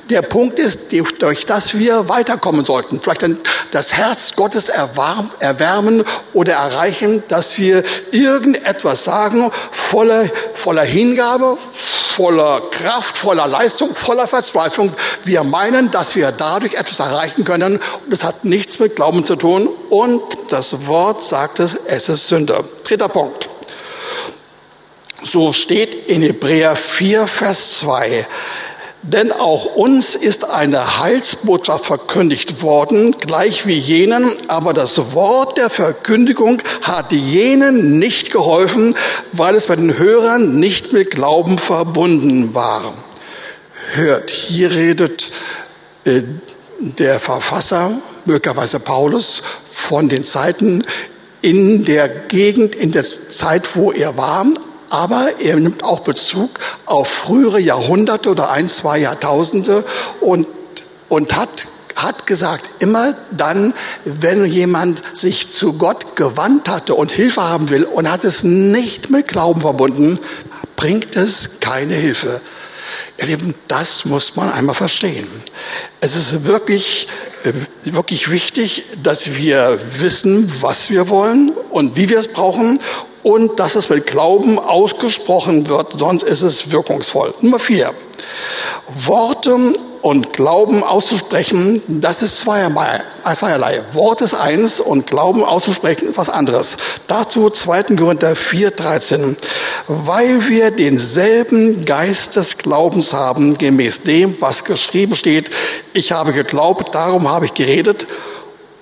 der 0.09 0.21
Punkt 0.21 0.59
ist, 0.59 0.91
durch 1.19 1.45
das 1.45 1.77
wir 1.77 2.09
weiterkommen 2.09 2.65
sollten. 2.65 3.00
Vielleicht 3.01 3.25
das 3.71 3.94
Herz 3.94 4.33
Gottes 4.35 4.69
erwärmen 4.69 6.03
oder 6.33 6.53
erreichen, 6.53 7.23
dass 7.29 7.57
wir 7.57 7.83
irgendetwas 8.11 9.03
sagen, 9.03 9.51
voller, 9.71 10.29
voller 10.53 10.83
Hingabe, 10.83 11.57
voller 11.71 12.61
Kraft, 12.69 13.17
voller 13.17 13.47
Leistung, 13.47 13.95
voller 13.95 14.27
Verzweiflung. 14.27 14.91
Wir 15.24 15.43
meinen, 15.43 15.89
dass 15.89 16.15
wir 16.15 16.31
dadurch 16.31 16.75
etwas 16.75 17.00
erreichen 17.00 17.43
können. 17.43 17.79
Und 18.05 18.12
es 18.12 18.24
hat 18.24 18.45
nichts 18.45 18.79
mit 18.79 18.95
Glauben 18.95 19.25
zu 19.25 19.36
tun. 19.36 19.69
Und 19.89 20.22
das 20.50 20.86
Wort 20.88 21.24
sagt 21.24 21.60
es, 21.60 21.75
es 21.88 22.10
ist 22.10 22.27
Sünde. 22.27 22.63
Dritter 22.83 23.10
Punkt. 23.10 23.50
So 25.24 25.53
steht 25.53 26.10
in 26.10 26.22
Hebräer 26.22 26.75
4, 26.75 27.27
Vers 27.27 27.79
2. 27.79 28.27
Denn 29.03 29.33
auch 29.33 29.65
uns 29.75 30.15
ist 30.15 30.50
eine 30.50 31.00
Heilsbotschaft 31.00 31.86
verkündigt 31.86 32.62
worden, 32.62 33.12
gleich 33.12 33.67
wie 33.67 33.77
jenen, 33.77 34.31
aber 34.48 34.74
das 34.74 35.13
Wort 35.13 35.57
der 35.57 35.69
Verkündigung 35.69 36.62
hat 36.81 37.12
jenen 37.12 38.00
nicht 38.00 38.31
geholfen, 38.31 38.95
weil 39.33 39.55
es 39.55 39.67
bei 39.67 39.75
den 39.75 39.98
Hörern 39.98 40.57
nicht 40.57 40.93
mit 40.93 41.12
Glauben 41.12 41.57
verbunden 41.60 42.55
war. 42.55 42.93
Hört, 43.93 44.31
hier 44.31 44.72
redet 44.72 45.31
äh, 46.05 46.22
der 46.79 47.19
Verfasser, 47.19 47.91
möglicherweise 48.24 48.79
Paulus, 48.79 49.43
von 49.69 50.07
den 50.07 50.24
Zeiten 50.24 50.86
in 51.41 51.83
der 51.83 52.07
Gegend, 52.07 52.74
in 52.74 52.93
der 52.93 53.03
Zeit, 53.03 53.75
wo 53.75 53.91
er 53.91 54.15
war, 54.15 54.45
aber 54.93 55.39
er 55.39 55.55
nimmt 55.55 55.83
auch 55.83 56.01
Bezug 56.01 56.59
auf 56.85 57.07
frühere 57.07 57.59
Jahrhunderte 57.59 58.29
oder 58.29 58.51
ein, 58.51 58.67
zwei 58.67 59.00
Jahrtausende 59.00 59.83
und, 60.21 60.47
und 61.09 61.35
hat 61.35 61.65
hat 61.95 62.25
gesagt, 62.25 62.69
immer 62.79 63.13
dann, 63.31 63.73
wenn 64.03 64.45
jemand 64.45 65.01
sich 65.15 65.51
zu 65.51 65.73
Gott 65.73 66.15
gewandt 66.15 66.67
hatte 66.67 66.95
und 66.95 67.12
Hilfe 67.12 67.43
haben 67.43 67.69
will 67.69 67.83
und 67.83 68.12
hat 68.12 68.23
es 68.23 68.43
nicht 68.43 69.09
mit 69.09 69.27
Glauben 69.27 69.62
verbunden, 69.62 70.19
bringt 70.75 71.15
es 71.15 71.59
keine 71.59 71.93
Hilfe. 71.93 72.41
Ihr 73.19 73.27
Lieben, 73.27 73.55
das 73.67 74.05
muss 74.05 74.35
man 74.35 74.51
einmal 74.51 74.75
verstehen. 74.75 75.27
Es 76.01 76.15
ist 76.15 76.45
wirklich, 76.45 77.07
wirklich 77.83 78.29
wichtig, 78.29 78.85
dass 79.01 79.35
wir 79.35 79.79
wissen, 80.00 80.51
was 80.62 80.89
wir 80.89 81.09
wollen 81.09 81.53
und 81.69 81.95
wie 81.95 82.09
wir 82.09 82.19
es 82.19 82.27
brauchen 82.27 82.79
und 83.24 83.60
dass 83.60 83.75
es 83.75 83.89
mit 83.89 84.06
Glauben 84.06 84.60
ausgesprochen 84.60 85.68
wird, 85.68 85.98
sonst 85.98 86.24
ist 86.24 86.42
es 86.42 86.72
wirkungsvoll. 86.72 87.34
Nummer 87.42 87.60
vier. 87.60 87.94
Worte 88.96 89.74
und 90.01 90.34
Glauben 90.34 90.84
auszusprechen, 90.84 91.82
das 91.88 92.22
ist 92.22 92.39
zweierlei. 92.39 93.01
zweierlei. 93.24 93.82
Wort 93.94 94.20
ist 94.20 94.34
eins 94.34 94.82
und 94.82 95.08
Glauben 95.08 95.46
auszusprechen 95.46 96.10
was 96.15 96.30
anderes. 96.30 96.75
Dazu 97.08 97.50
2. 97.50 97.96
Korinther 97.96 98.34
4,13. 98.34 99.38
Weil 99.88 100.50
wir 100.50 100.72
denselben 100.72 101.86
Geist 101.86 102.36
des 102.36 102.58
Glaubens 102.58 103.13
haben, 103.13 103.58
gemäß 103.58 104.01
dem, 104.01 104.36
was 104.42 104.65
geschrieben 104.65 105.15
steht. 105.15 105.50
Ich 105.94 106.12
habe 106.12 106.34
geglaubt, 106.34 106.94
darum 106.94 107.30
habe 107.30 107.46
ich 107.46 107.53
geredet. 107.53 108.06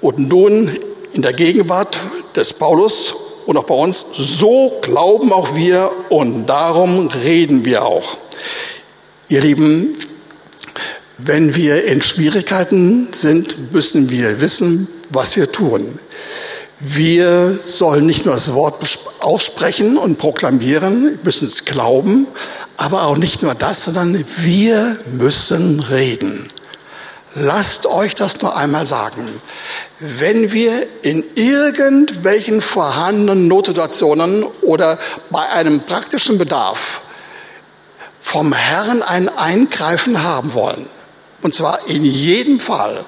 Und 0.01 0.17
nun 0.17 0.75
in 1.13 1.21
der 1.21 1.33
Gegenwart 1.33 1.99
des 2.35 2.53
Paulus 2.53 3.13
und 3.45 3.57
auch 3.57 3.63
bei 3.63 3.75
uns, 3.75 4.05
so 4.13 4.79
glauben 4.81 5.31
auch 5.31 5.55
wir 5.55 5.91
und 6.09 6.45
darum 6.47 7.07
reden 7.07 7.65
wir 7.65 7.83
auch. 7.83 8.17
Ihr 9.29 9.41
Lieben, 9.41 9.95
wenn 11.17 11.55
wir 11.55 11.85
in 11.85 12.01
Schwierigkeiten 12.01 13.09
sind, 13.13 13.71
müssen 13.73 14.09
wir 14.09 14.41
wissen, 14.41 14.87
was 15.09 15.35
wir 15.35 15.51
tun. 15.51 15.99
Wir 16.79 17.59
sollen 17.61 18.07
nicht 18.07 18.25
nur 18.25 18.33
das 18.33 18.53
Wort 18.53 18.83
aussprechen 19.19 19.97
und 19.97 20.17
proklamieren, 20.17 21.19
müssen 21.23 21.47
es 21.47 21.65
glauben, 21.65 22.25
aber 22.77 23.03
auch 23.03 23.17
nicht 23.17 23.43
nur 23.43 23.53
das, 23.53 23.85
sondern 23.85 24.25
wir 24.37 24.97
müssen 25.13 25.79
reden. 25.79 26.47
Lasst 27.33 27.85
euch 27.85 28.13
das 28.13 28.41
nur 28.41 28.57
einmal 28.57 28.85
sagen. 28.85 29.27
Wenn 29.99 30.51
wir 30.51 30.85
in 31.01 31.23
irgendwelchen 31.35 32.61
vorhandenen 32.61 33.47
Notsituationen 33.47 34.43
oder 34.61 34.99
bei 35.29 35.47
einem 35.49 35.79
praktischen 35.81 36.37
Bedarf 36.37 37.01
vom 38.19 38.51
Herrn 38.51 39.01
ein 39.01 39.29
Eingreifen 39.29 40.23
haben 40.23 40.53
wollen, 40.53 40.87
und 41.41 41.55
zwar 41.55 41.87
in 41.87 42.03
jedem 42.03 42.59
Fall, 42.59 43.03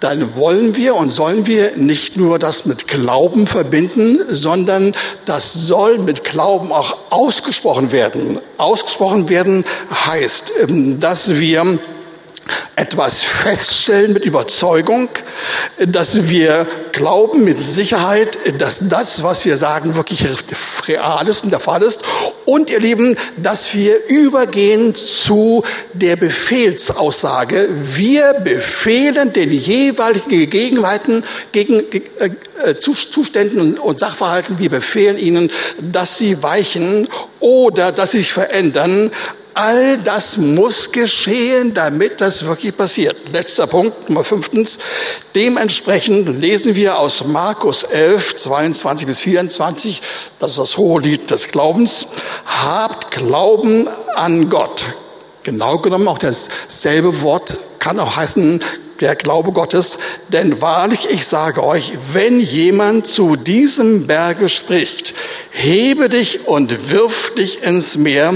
dann 0.00 0.36
wollen 0.36 0.76
wir 0.76 0.94
und 0.94 1.10
sollen 1.10 1.46
wir 1.46 1.76
nicht 1.76 2.16
nur 2.18 2.38
das 2.38 2.66
mit 2.66 2.86
Glauben 2.86 3.46
verbinden, 3.46 4.20
sondern 4.28 4.92
das 5.24 5.54
soll 5.54 5.98
mit 5.98 6.22
Glauben 6.22 6.70
auch 6.70 6.98
ausgesprochen 7.08 7.90
werden. 7.90 8.38
Ausgesprochen 8.58 9.30
werden 9.30 9.64
heißt, 10.06 10.52
ähm, 10.60 11.00
dass 11.00 11.36
wir 11.36 11.78
etwas 12.86 13.22
feststellen 13.22 14.12
mit 14.12 14.24
Überzeugung, 14.24 15.08
dass 15.88 16.28
wir 16.28 16.68
glauben 16.92 17.42
mit 17.42 17.60
Sicherheit, 17.60 18.38
dass 18.58 18.88
das, 18.88 19.24
was 19.24 19.44
wir 19.44 19.56
sagen, 19.56 19.96
wirklich 19.96 20.24
real 20.86 21.26
ist 21.26 21.42
und 21.42 21.50
der 21.50 21.58
Fall 21.58 21.82
ist. 21.82 22.02
Und 22.44 22.70
ihr 22.70 22.78
Lieben, 22.78 23.16
dass 23.38 23.74
wir 23.74 24.06
übergehen 24.06 24.94
zu 24.94 25.64
der 25.94 26.14
Befehlsaussage. 26.14 27.68
Wir 27.96 28.34
befehlen 28.34 29.32
den 29.32 29.50
jeweiligen 29.50 30.30
Gegebenheiten, 30.30 31.24
gegen 31.50 31.80
äh, 31.90 32.30
äh 32.62 32.76
Zuständen 32.78 33.78
und 33.78 33.98
Sachverhalten, 33.98 34.60
wir 34.60 34.70
befehlen 34.70 35.18
ihnen, 35.18 35.50
dass 35.80 36.18
sie 36.18 36.40
weichen 36.40 37.08
oder 37.40 37.90
dass 37.90 38.12
sie 38.12 38.18
sich 38.18 38.32
verändern 38.32 39.10
All 39.56 39.96
das 39.96 40.36
muss 40.36 40.92
geschehen, 40.92 41.72
damit 41.72 42.20
das 42.20 42.44
wirklich 42.44 42.76
passiert. 42.76 43.16
Letzter 43.32 43.66
Punkt, 43.66 44.10
Nummer 44.10 44.22
fünftens. 44.22 44.78
Dementsprechend 45.34 46.42
lesen 46.42 46.74
wir 46.74 46.98
aus 46.98 47.24
Markus 47.24 47.82
11, 47.82 48.36
22 48.36 49.06
bis 49.06 49.20
24, 49.20 50.02
das 50.40 50.50
ist 50.50 50.58
das 50.58 50.76
hohe 50.76 51.00
Lied 51.00 51.30
des 51.30 51.48
Glaubens. 51.48 52.06
Habt 52.44 53.10
Glauben 53.12 53.88
an 54.14 54.50
Gott. 54.50 54.84
Genau 55.42 55.78
genommen 55.78 56.06
auch 56.08 56.18
dasselbe 56.18 57.22
Wort 57.22 57.56
kann 57.78 57.98
auch 57.98 58.14
heißen, 58.14 58.62
der 59.00 59.16
Glaube 59.16 59.52
Gottes. 59.52 59.96
Denn 60.28 60.60
wahrlich, 60.60 61.08
ich 61.08 61.26
sage 61.26 61.64
euch, 61.64 61.92
wenn 62.12 62.40
jemand 62.40 63.06
zu 63.06 63.36
diesem 63.36 64.06
Berge 64.06 64.50
spricht, 64.50 65.14
hebe 65.50 66.10
dich 66.10 66.46
und 66.46 66.90
wirf 66.90 67.32
dich 67.34 67.62
ins 67.62 67.96
Meer 67.96 68.34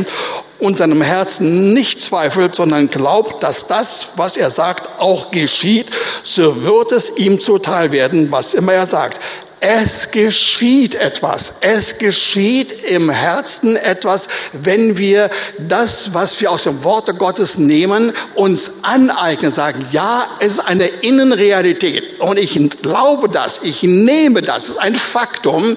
und 0.61 0.79
seinem 0.79 1.03
Herzen 1.03 1.73
nicht 1.73 2.01
zweifelt, 2.01 2.55
sondern 2.55 2.89
glaubt, 2.91 3.43
dass 3.43 3.67
das, 3.67 4.09
was 4.17 4.37
er 4.37 4.51
sagt, 4.51 5.01
auch 5.01 5.31
geschieht, 5.31 5.91
so 6.23 6.63
wird 6.63 6.93
es 6.93 7.17
ihm 7.17 7.41
zuteil 7.41 7.93
werden, 7.93 8.31
was 8.31 8.55
immer 8.55 8.73
er 8.73 8.87
sagt. 8.87 9.21
Es 9.61 10.11
geschieht 10.11 10.95
etwas. 10.95 11.55
Es 11.61 11.99
geschieht 11.99 12.73
im 12.91 13.11
Herzen 13.11 13.77
etwas, 13.77 14.29
wenn 14.55 14.97
wir 14.97 15.29
das, 15.59 16.15
was 16.15 16.41
wir 16.41 16.51
aus 16.51 16.63
dem 16.63 16.83
Worte 16.83 17.13
Gottes 17.13 17.59
nehmen, 17.59 18.13
uns 18.35 18.73
aneignen, 18.81 19.53
sagen, 19.53 19.85
ja, 19.93 20.27
es 20.41 20.55
ist 20.55 20.61
eine 20.61 20.87
Innenrealität. 20.87 22.21
Und 22.21 22.39
ich 22.39 22.59
glaube 22.81 23.29
das, 23.29 23.61
ich 23.63 23.83
nehme 23.83 24.41
das, 24.41 24.65
es 24.65 24.69
ist 24.71 24.79
ein 24.79 24.95
Faktum, 24.95 25.77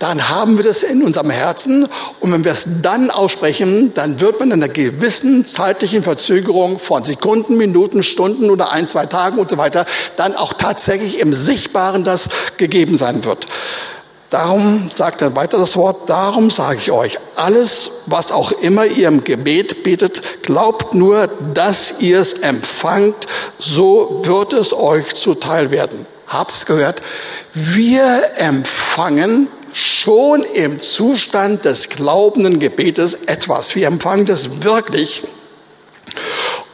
dann 0.00 0.30
haben 0.30 0.56
wir 0.56 0.64
das 0.64 0.82
in 0.82 1.02
unserem 1.02 1.30
Herzen. 1.30 1.86
Und 2.18 2.32
wenn 2.32 2.44
wir 2.44 2.52
es 2.52 2.66
dann 2.82 3.10
aussprechen, 3.10 3.92
dann 3.94 4.18
wird 4.18 4.40
man 4.40 4.50
in 4.50 4.54
einer 4.54 4.72
gewissen 4.72 5.46
zeitlichen 5.46 6.02
Verzögerung 6.02 6.80
von 6.80 7.04
Sekunden, 7.04 7.58
Minuten, 7.58 8.02
Stunden 8.02 8.50
oder 8.50 8.72
ein, 8.72 8.88
zwei 8.88 9.06
Tagen 9.06 9.38
und 9.38 9.50
so 9.50 9.58
weiter, 9.58 9.84
dann 10.16 10.34
auch 10.34 10.54
tatsächlich 10.54 11.20
im 11.20 11.32
Sichtbaren 11.32 12.02
das 12.02 12.28
gegeben 12.56 12.96
sein 12.96 13.19
wird. 13.24 13.46
Darum 14.30 14.88
sagt 14.94 15.22
er 15.22 15.34
weiter 15.34 15.58
das 15.58 15.76
Wort, 15.76 16.08
darum 16.08 16.50
sage 16.50 16.78
ich 16.78 16.92
euch, 16.92 17.18
alles, 17.34 17.90
was 18.06 18.30
auch 18.30 18.52
immer 18.52 18.86
ihr 18.86 19.08
im 19.08 19.24
Gebet 19.24 19.82
betet, 19.82 20.42
glaubt 20.44 20.94
nur, 20.94 21.28
dass 21.52 21.94
ihr 21.98 22.20
es 22.20 22.34
empfangt, 22.34 23.26
so 23.58 24.20
wird 24.22 24.52
es 24.52 24.72
euch 24.72 25.16
zuteil 25.16 25.72
werden. 25.72 26.06
Habt 26.28 26.52
es 26.52 26.64
gehört? 26.64 27.02
Wir 27.54 28.22
empfangen 28.36 29.48
schon 29.72 30.44
im 30.44 30.80
Zustand 30.80 31.64
des 31.64 31.88
glaubenden 31.88 32.60
Gebetes 32.60 33.14
etwas. 33.26 33.74
Wir 33.74 33.88
empfangen 33.88 34.26
das 34.26 34.62
wirklich. 34.62 35.24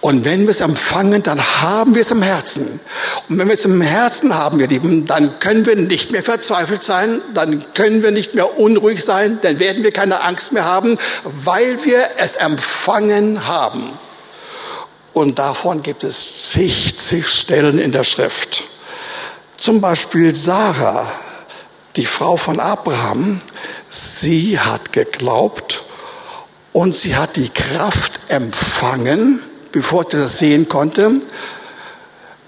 Und 0.01 0.25
wenn 0.25 0.43
wir 0.43 0.51
es 0.51 0.61
empfangen, 0.61 1.23
dann 1.23 1.41
haben 1.63 1.95
wir 1.95 2.03
es 2.03 2.11
im 2.11 2.23
Herzen. 2.23 2.81
Und 3.29 3.39
wenn 3.39 3.49
wir 3.49 3.55
es 3.55 3.65
im 3.65 3.81
Herzen 3.81 4.35
haben, 4.35 4.61
ihr 4.61 4.69
Lieben, 4.69 5.07
dann 5.07 5.39
können 5.41 5.67
wir 5.67 5.75
nicht 5.75 6.13
mehr 6.13 6.23
verzweifelt 6.23 6.83
sein, 6.83 7.21
dann 7.35 7.65
können 7.75 8.03
wir 8.03 8.11
nicht 8.11 8.35
mehr 8.35 8.59
unruhig 8.59 9.05
sein, 9.05 9.39
dann 9.43 9.59
werden 9.59 9.83
wir 9.83 9.93
keine 9.93 10.23
Angst 10.23 10.53
mehr 10.53 10.65
haben, 10.65 10.99
weil 11.45 11.85
wir 11.85 12.01
es 12.19 12.37
empfangen 12.37 13.47
haben. 13.47 13.99
Und 15.13 15.39
davon 15.39 15.83
gibt 15.83 16.05
es 16.05 16.51
zig, 16.51 16.97
zig 16.97 17.29
Stellen 17.29 17.79
in 17.79 17.91
der 17.91 18.05
Schrift. 18.05 18.65
Zum 19.57 19.81
Beispiel 19.81 20.35
Sarah 20.35 21.11
die 21.97 22.07
Frau 22.07 22.37
von 22.37 22.61
Abraham, 22.61 23.39
sie 23.89 24.61
hat 24.61 24.93
geglaubt 24.93 25.83
und 26.73 26.95
sie 26.95 27.17
hat 27.17 27.37
die 27.37 27.49
Kraft 27.49 28.21
empfangen, 28.29 29.43
bevor 29.77 30.05
sie 30.11 30.17
das 30.17 30.39
sehen 30.39 30.71
konnte, 30.71 31.21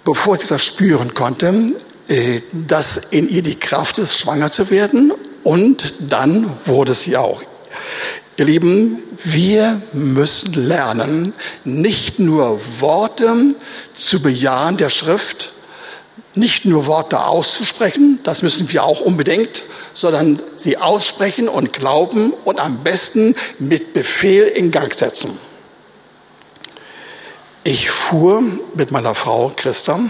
bevor 0.03 0.39
sie 0.39 0.47
das 0.47 0.65
spüren 0.65 1.13
konnte, 1.13 1.75
äh, 2.09 2.41
dass 2.67 2.97
in 3.11 3.29
ihr 3.29 3.43
die 3.43 3.59
Kraft 3.59 3.99
ist, 3.99 4.17
schwanger 4.17 4.51
zu 4.51 4.71
werden. 4.71 5.13
Und 5.45 5.93
dann 6.09 6.51
wurde 6.65 6.95
sie 6.95 7.19
auch. 7.19 7.43
Ihr 8.39 8.47
Lieben, 8.47 9.03
wir 9.25 9.83
müssen 9.93 10.55
lernen, 10.55 11.35
nicht 11.65 12.19
nur 12.19 12.63
Worte 12.81 13.55
zu 13.93 14.23
bejahen 14.23 14.79
der 14.79 14.89
Schrift, 14.89 15.53
nicht 16.35 16.65
nur 16.65 16.87
Worte 16.87 17.27
auszusprechen, 17.27 18.21
das 18.23 18.41
müssen 18.41 18.73
wir 18.73 18.85
auch 18.85 19.03
unbedingt, 19.03 19.65
sondern 19.93 20.41
sie 20.57 20.79
aussprechen 20.79 21.47
und 21.51 21.75
glauben 21.75 22.33
und 22.47 22.59
am 22.59 22.83
besten 22.83 23.35
mit 23.59 23.93
Befehl 23.93 24.45
in 24.45 24.71
Gang 24.71 24.95
setzen. 24.95 25.48
Ich 27.71 27.91
fuhr 27.91 28.43
mit 28.77 28.93
meiner 28.93 29.15
Frau 29.15 29.53
Christa 29.55 30.01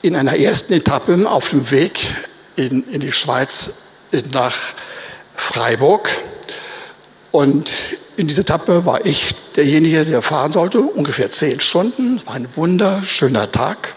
in 0.00 0.14
einer 0.14 0.38
ersten 0.38 0.74
Etappe 0.74 1.28
auf 1.28 1.50
dem 1.50 1.72
Weg 1.72 1.98
in, 2.54 2.88
in 2.88 3.00
die 3.00 3.10
Schweiz 3.10 3.72
nach 4.32 4.54
Freiburg. 5.34 6.08
Und 7.32 7.72
in 8.16 8.28
dieser 8.28 8.42
Etappe 8.42 8.86
war 8.86 9.04
ich 9.04 9.34
derjenige, 9.56 10.04
der 10.04 10.22
fahren 10.22 10.52
sollte, 10.52 10.78
ungefähr 10.78 11.32
zehn 11.32 11.60
Stunden. 11.60 12.24
War 12.26 12.36
ein 12.36 12.46
wunderschöner 12.54 13.50
Tag. 13.50 13.96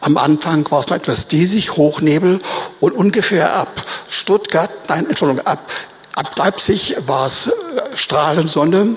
Am 0.00 0.16
Anfang 0.16 0.68
war 0.72 0.80
es 0.80 0.88
noch 0.88 0.96
etwas 0.96 1.28
diesig, 1.28 1.76
Hochnebel 1.76 2.40
und 2.80 2.94
ungefähr 2.94 3.54
ab 3.54 3.84
Stuttgart, 4.08 4.70
nein, 4.88 5.08
Entschuldigung, 5.08 5.46
ab, 5.46 5.70
ab 6.14 6.36
Leipzig 6.36 6.96
war 7.06 7.26
es 7.26 7.52
strahlenden 7.94 8.48
Sonne. 8.48 8.94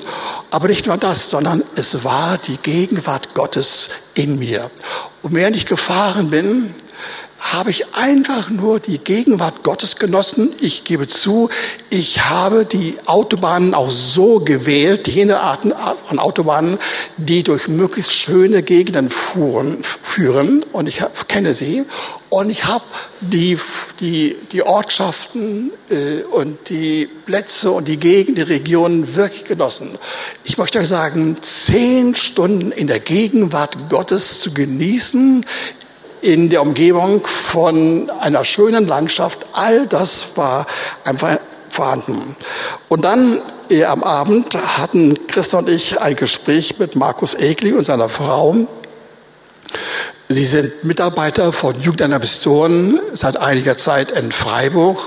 Aber 0.51 0.67
nicht 0.67 0.85
nur 0.85 0.97
das, 0.97 1.29
sondern 1.29 1.63
es 1.75 2.03
war 2.03 2.37
die 2.37 2.57
Gegenwart 2.57 3.33
Gottes 3.33 3.89
in 4.13 4.39
mir. 4.39 4.69
Und 5.21 5.33
während 5.33 5.55
ich 5.55 5.65
gefahren 5.65 6.29
bin, 6.29 6.73
habe 7.51 7.71
ich 7.71 7.93
einfach 7.93 8.49
nur 8.49 8.79
die 8.79 8.99
Gegenwart 8.99 9.63
Gottes 9.63 9.97
genossen. 9.97 10.53
Ich 10.61 10.85
gebe 10.85 11.07
zu, 11.07 11.49
ich 11.89 12.23
habe 12.25 12.65
die 12.65 12.95
Autobahnen 13.05 13.73
auch 13.73 13.91
so 13.91 14.39
gewählt, 14.39 15.07
jene 15.09 15.41
Arten 15.41 15.73
von 16.05 16.19
Autobahnen, 16.19 16.77
die 17.17 17.43
durch 17.43 17.67
möglichst 17.67 18.13
schöne 18.13 18.63
Gegenden 18.63 19.09
fuhren, 19.09 19.83
führen. 19.83 20.63
Und 20.71 20.87
ich 20.87 21.03
kenne 21.27 21.53
sie. 21.53 21.83
Und 22.29 22.49
ich 22.49 22.65
habe 22.65 22.85
die, 23.21 23.59
die, 23.99 24.37
die 24.51 24.63
Ortschaften 24.63 25.71
äh, 25.89 26.23
und 26.31 26.69
die 26.69 27.07
Plätze 27.25 27.69
und 27.71 27.87
die 27.87 27.97
Gegend, 27.97 28.39
die 28.39 28.43
Regionen 28.43 29.15
wirklich 29.15 29.43
genossen. 29.43 29.89
Ich 30.43 30.57
möchte 30.57 30.79
euch 30.79 30.87
sagen, 30.87 31.37
zehn 31.41 32.15
Stunden 32.15 32.71
in 32.71 32.87
der 32.87 32.99
Gegenwart 32.99 33.77
Gottes 33.89 34.39
zu 34.39 34.53
genießen, 34.53 35.45
in 36.23 36.49
der 36.49 36.61
Umgebung 36.61 37.25
von 37.27 38.09
einer 38.09 38.45
schönen 38.45 38.87
Landschaft. 38.87 39.45
All 39.51 39.87
das 39.87 40.25
war 40.35 40.65
einfach 41.03 41.37
vorhanden. 41.69 42.35
Und 42.87 43.03
dann 43.03 43.41
eh, 43.69 43.83
am 43.83 44.03
Abend 44.03 44.55
hatten 44.77 45.27
Christa 45.27 45.57
und 45.57 45.69
ich 45.69 45.99
ein 45.99 46.15
Gespräch 46.15 46.79
mit 46.79 46.95
Markus 46.95 47.35
Egli 47.35 47.73
und 47.73 47.83
seiner 47.83 48.07
Frau. 48.07 48.55
Sie 50.29 50.45
sind 50.45 50.85
Mitarbeiter 50.85 51.51
von 51.51 51.79
Jugendaner 51.81 52.19
Pistolen 52.19 52.99
seit 53.11 53.35
einiger 53.35 53.77
Zeit 53.77 54.11
in 54.11 54.31
Freiburg 54.31 55.01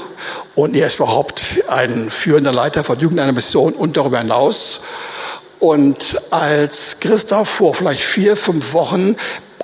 und 0.55 0.77
er 0.77 0.87
ist 0.87 0.97
überhaupt 0.97 1.65
ein 1.69 2.11
führender 2.11 2.53
Leiter 2.53 2.85
von 2.85 2.99
Jugendaner 3.01 3.33
Pistolen 3.33 3.75
und 3.75 3.97
darüber 3.97 4.19
hinaus. 4.19 4.81
Und 5.59 6.21
als 6.31 6.99
Christoph 7.01 7.49
vor 7.49 7.75
vielleicht 7.75 8.05
vier, 8.05 8.37
fünf 8.37 8.75
Wochen 8.75 9.17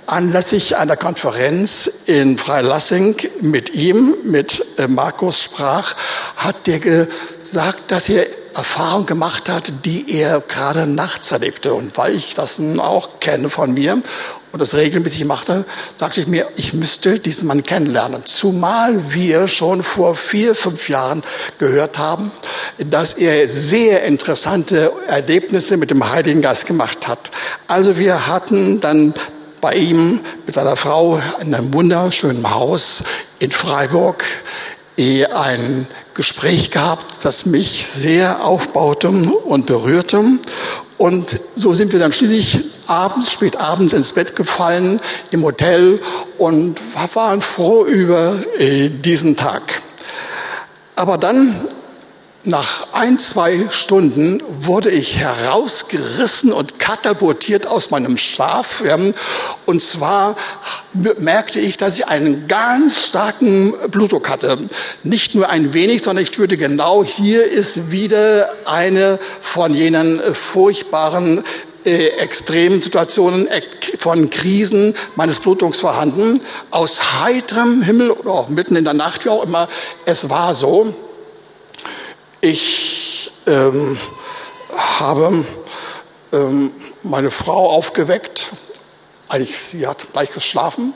anlässlich 0.06 0.76
einer 0.76 0.96
Konferenz 0.96 1.90
in 2.06 2.38
Freilassing 2.38 3.16
mit 3.40 3.74
ihm, 3.74 4.16
mit 4.24 4.64
äh, 4.78 4.88
Markus 4.88 5.42
sprach, 5.42 5.94
hat 6.36 6.66
der 6.66 6.78
gesagt, 6.80 7.90
dass 7.90 8.08
er 8.08 8.26
Erfahrung 8.54 9.06
gemacht 9.06 9.48
hat, 9.48 9.84
die 9.86 10.12
er 10.14 10.40
gerade 10.40 10.86
nachts 10.86 11.32
erlebte. 11.32 11.74
Und 11.74 11.96
weil 11.96 12.14
ich 12.14 12.34
das 12.34 12.58
nun 12.58 12.80
auch 12.80 13.20
kenne 13.20 13.48
von 13.48 13.72
mir 13.72 14.00
und 14.52 14.60
das 14.60 14.74
regelmäßig 14.74 15.24
machte, 15.24 15.64
sagte 15.96 16.20
ich 16.20 16.26
mir, 16.26 16.46
ich 16.56 16.74
müsste 16.74 17.18
diesen 17.18 17.48
Mann 17.48 17.62
kennenlernen. 17.62 18.26
Zumal 18.26 19.12
wir 19.12 19.48
schon 19.48 19.82
vor 19.82 20.14
vier, 20.14 20.54
fünf 20.54 20.88
Jahren 20.88 21.22
gehört 21.58 21.98
haben, 21.98 22.30
dass 22.78 23.14
er 23.14 23.48
sehr 23.48 24.04
interessante 24.04 24.92
Erlebnisse 25.06 25.78
mit 25.78 25.90
dem 25.90 26.10
Heiligen 26.10 26.42
Geist 26.42 26.66
gemacht 26.66 27.08
hat. 27.08 27.30
Also 27.66 27.96
wir 27.98 28.26
hatten 28.26 28.80
dann 28.80 29.14
bei 29.62 29.76
ihm 29.76 30.20
mit 30.44 30.54
seiner 30.54 30.76
Frau 30.76 31.22
in 31.40 31.54
einem 31.54 31.72
wunderschönen 31.72 32.52
Haus 32.52 33.04
in 33.38 33.52
Freiburg 33.52 34.24
ein 34.98 35.86
Gespräch 36.14 36.72
gehabt, 36.72 37.24
das 37.24 37.46
mich 37.46 37.86
sehr 37.86 38.44
aufbaute 38.44 39.08
und 39.08 39.66
berührte. 39.66 40.20
Und 40.98 41.40
so 41.54 41.74
sind 41.74 41.92
wir 41.92 42.00
dann 42.00 42.12
schließlich 42.12 42.64
abends, 42.88 43.30
spät 43.30 43.56
abends 43.56 43.92
ins 43.92 44.12
Bett 44.12 44.34
gefallen 44.34 45.00
im 45.30 45.44
Hotel 45.44 46.00
und 46.38 46.80
waren 47.14 47.40
froh 47.40 47.84
über 47.84 48.34
äh, 48.58 48.88
diesen 48.88 49.36
Tag. 49.36 49.80
Aber 50.96 51.18
dann 51.18 51.68
nach 52.44 52.88
ein, 52.92 53.18
zwei 53.18 53.68
Stunden 53.70 54.42
wurde 54.48 54.90
ich 54.90 55.18
herausgerissen 55.18 56.52
und 56.52 56.80
katapultiert 56.80 57.68
aus 57.68 57.90
meinem 57.90 58.16
Schlaf. 58.16 58.82
Und 59.64 59.82
zwar 59.82 60.34
merkte 61.18 61.60
ich, 61.60 61.76
dass 61.76 61.98
ich 61.98 62.08
einen 62.08 62.48
ganz 62.48 63.06
starken 63.06 63.74
Blutdruck 63.90 64.28
hatte. 64.28 64.58
Nicht 65.04 65.36
nur 65.36 65.48
ein 65.48 65.72
wenig, 65.72 66.02
sondern 66.02 66.24
ich 66.24 66.32
spürte 66.32 66.56
genau, 66.56 67.04
hier 67.04 67.44
ist 67.44 67.92
wieder 67.92 68.52
eine 68.64 69.20
von 69.40 69.72
jenen 69.72 70.20
furchtbaren 70.34 71.44
äh, 71.84 72.08
extremen 72.18 72.82
Situationen 72.82 73.48
von 73.98 74.30
Krisen 74.30 74.94
meines 75.14 75.38
Blutdrucks 75.38 75.78
vorhanden. 75.78 76.40
Aus 76.70 77.22
heiterem 77.22 77.82
Himmel 77.82 78.10
oder 78.10 78.30
auch 78.32 78.48
mitten 78.48 78.74
in 78.74 78.84
der 78.84 78.94
Nacht, 78.94 79.24
wie 79.24 79.30
auch 79.30 79.44
immer, 79.44 79.68
es 80.06 80.28
war 80.28 80.54
so. 80.54 80.94
Ich 82.44 83.30
ähm, 83.46 83.96
habe 84.76 85.44
ähm, 86.32 86.72
meine 87.04 87.30
Frau 87.30 87.70
aufgeweckt. 87.70 88.50
Eigentlich, 89.28 89.56
sie 89.56 89.86
hat 89.86 90.08
gleich 90.12 90.32
geschlafen. 90.32 90.92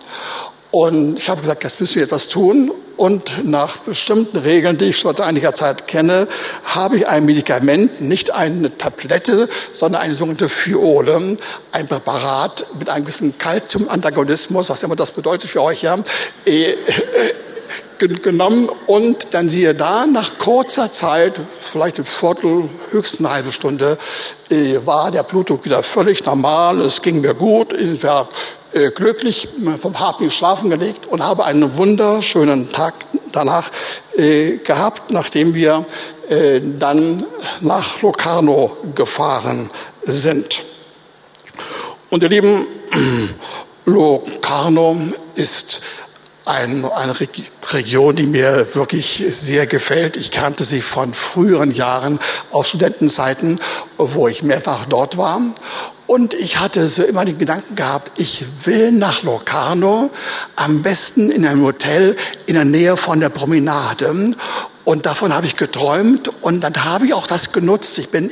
Und 0.73 1.19
ich 1.21 1.29
habe 1.29 1.43
gesagt, 1.43 1.63
jetzt 1.63 1.81
müssen 1.81 1.95
wir 1.95 2.03
etwas 2.03 2.27
tun. 2.27 2.73
Und 2.97 3.45
nach 3.45 3.77
bestimmten 3.77 4.39
Regeln, 4.39 4.77
die 4.77 4.87
ich 4.87 4.99
schon 4.99 5.15
seit 5.15 5.25
einiger 5.25 5.55
Zeit 5.55 5.87
kenne, 5.87 6.27
habe 6.65 6.97
ich 6.97 7.07
ein 7.07 7.25
Medikament, 7.25 8.01
nicht 8.01 8.33
eine 8.33 8.77
Tablette, 8.77 9.49
sondern 9.73 10.03
eine 10.03 10.17
sogenannte 10.17 10.49
Fiole, 10.49 11.37
ein 11.71 11.87
Präparat 11.87 12.67
mit 12.77 12.89
einem 12.89 13.05
gewissen 13.05 13.39
Calcium-Antagonismus, 13.39 14.69
was 14.69 14.83
immer 14.83 14.97
das 14.97 15.13
bedeutet 15.13 15.49
für 15.49 15.63
euch, 15.63 15.83
ja, 15.83 15.97
äh, 16.45 16.73
äh, 16.73 16.77
genommen 17.99 18.69
und 18.87 19.35
dann 19.35 19.49
siehe 19.49 19.75
da, 19.75 20.07
nach 20.07 20.39
kurzer 20.39 20.93
Zeit, 20.93 21.35
vielleicht 21.61 21.99
ein 21.99 22.05
Viertel, 22.05 22.69
höchstens 22.91 23.27
eine 23.27 23.35
halbe 23.35 23.53
Stunde, 23.53 23.99
äh, 24.51 24.79
war 24.85 25.11
der 25.11 25.23
Blutdruck 25.23 25.65
wieder 25.65 25.83
völlig 25.83 26.25
normal, 26.25 26.81
es 26.81 27.03
ging 27.03 27.21
mir 27.21 27.35
gut, 27.35 27.73
ich 27.73 28.03
war 28.03 28.29
äh, 28.73 28.91
glücklich 28.91 29.49
vom 29.81 29.99
HP 29.99 30.31
schlafen 30.31 30.71
gelegt 30.71 31.07
und 31.07 31.23
habe 31.23 31.45
einen 31.45 31.77
wunderschönen 31.77 32.73
Tag 32.73 32.95
danach 33.33 33.71
äh, 34.17 34.59
gehabt, 34.59 35.11
nachdem 35.11 35.55
wir 35.55 35.85
dann 36.29 37.25
nach 37.61 38.03
Locarno 38.03 38.77
gefahren 38.97 39.71
sind. 40.03 40.65
Und 42.11 42.25
ihr 42.25 42.29
Lieben, 42.29 42.67
Locarno 43.85 44.97
ist 45.37 45.81
ein, 46.47 46.85
eine 46.85 47.15
Region, 47.73 48.15
die 48.17 48.27
mir 48.27 48.69
wirklich 48.75 49.25
sehr 49.31 49.67
gefällt. 49.67 50.17
Ich 50.17 50.31
kannte 50.31 50.65
sie 50.65 50.81
von 50.81 51.13
früheren 51.13 51.73
Jahren 51.73 52.21
aus 52.53 52.69
Studentenzeiten, 52.69 53.61
wo 53.99 54.29
ich 54.29 54.43
mehrfach 54.43 54.87
dort 54.87 55.19
war. 55.19 55.41
Und 56.07 56.35
ich 56.35 56.61
hatte 56.61 56.89
so 56.89 57.03
immer 57.03 57.25
den 57.25 57.39
Gedanken 57.39 57.75
gehabt, 57.75 58.13
ich 58.17 58.45
will 58.65 58.93
nach 58.93 59.25
Locarno, 59.25 60.11
am 60.55 60.83
besten 60.83 61.33
in 61.33 61.45
einem 61.45 61.65
Hotel 61.65 62.17
in 62.47 62.55
der 62.55 62.65
Nähe 62.65 62.97
von 62.97 63.19
der 63.19 63.29
Promenade. 63.29 64.33
Und 64.85 65.07
davon 65.07 65.35
habe 65.35 65.47
ich 65.47 65.57
geträumt 65.57 66.31
und 66.43 66.61
dann 66.61 66.85
habe 66.85 67.07
ich 67.07 67.15
auch 67.15 67.27
das 67.27 67.51
genutzt. 67.51 67.99
Ich 67.99 68.11
bin 68.11 68.31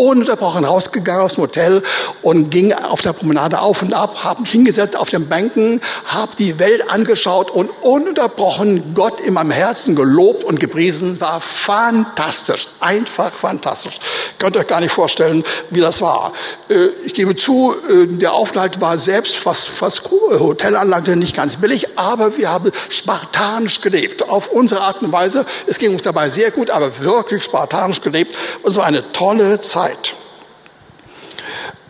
ununterbrochen 0.00 0.64
rausgegangen 0.64 1.22
aus 1.22 1.34
dem 1.34 1.42
Hotel 1.42 1.82
und 2.22 2.50
ging 2.50 2.72
auf 2.72 3.02
der 3.02 3.12
Promenade 3.12 3.60
auf 3.60 3.82
und 3.82 3.92
ab, 3.92 4.24
habe 4.24 4.42
mich 4.42 4.50
hingesetzt 4.50 4.96
auf 4.96 5.10
den 5.10 5.28
Bänken, 5.28 5.80
habe 6.06 6.32
die 6.38 6.58
Welt 6.58 6.90
angeschaut 6.90 7.50
und 7.50 7.70
ununterbrochen 7.82 8.94
Gott 8.94 9.20
in 9.20 9.34
meinem 9.34 9.50
Herzen 9.50 9.94
gelobt 9.94 10.44
und 10.44 10.58
gepriesen. 10.58 11.20
War 11.20 11.40
fantastisch, 11.40 12.68
einfach 12.80 13.32
fantastisch. 13.32 13.98
Könnt 14.38 14.56
ihr 14.56 14.60
euch 14.60 14.66
gar 14.66 14.80
nicht 14.80 14.92
vorstellen, 14.92 15.44
wie 15.70 15.80
das 15.80 16.00
war. 16.00 16.32
Äh, 16.68 16.88
ich 17.04 17.14
gebe 17.14 17.36
zu, 17.36 17.74
äh, 17.88 18.06
der 18.06 18.32
Aufenthalt 18.32 18.80
war 18.80 18.96
selbst, 18.98 19.44
was, 19.44 19.68
was 19.80 20.02
Hotelanlage 20.10 21.16
nicht 21.16 21.36
ganz 21.36 21.56
billig, 21.56 21.86
aber 21.96 22.36
wir 22.38 22.50
haben 22.50 22.72
spartanisch 22.88 23.80
gelebt, 23.80 24.28
auf 24.28 24.48
unsere 24.48 24.80
Art 24.82 25.02
und 25.02 25.12
Weise. 25.12 25.44
Es 25.66 25.78
ging 25.78 25.92
uns 25.92 26.02
dabei 26.02 26.30
sehr 26.30 26.50
gut, 26.50 26.70
aber 26.70 27.00
wirklich 27.00 27.44
spartanisch 27.44 28.00
gelebt. 28.00 28.36
Und 28.62 28.70
es 28.70 28.76
war 28.76 28.86
eine 28.86 29.12
tolle 29.12 29.60
Zeit. 29.60 29.89
Zeit. 29.90 30.14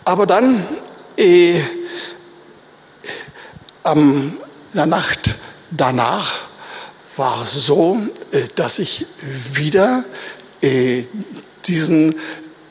Aber 0.04 0.26
dann 0.26 0.66
äh, 1.16 1.60
ähm, 3.84 4.32
in 4.72 4.76
der 4.76 4.86
Nacht 4.86 5.38
danach 5.70 6.42
war 7.16 7.42
es 7.42 7.66
so, 7.66 7.98
äh, 8.32 8.42
dass 8.54 8.78
ich 8.78 9.06
wieder 9.52 10.04
äh, 10.62 11.04
diesen 11.66 12.14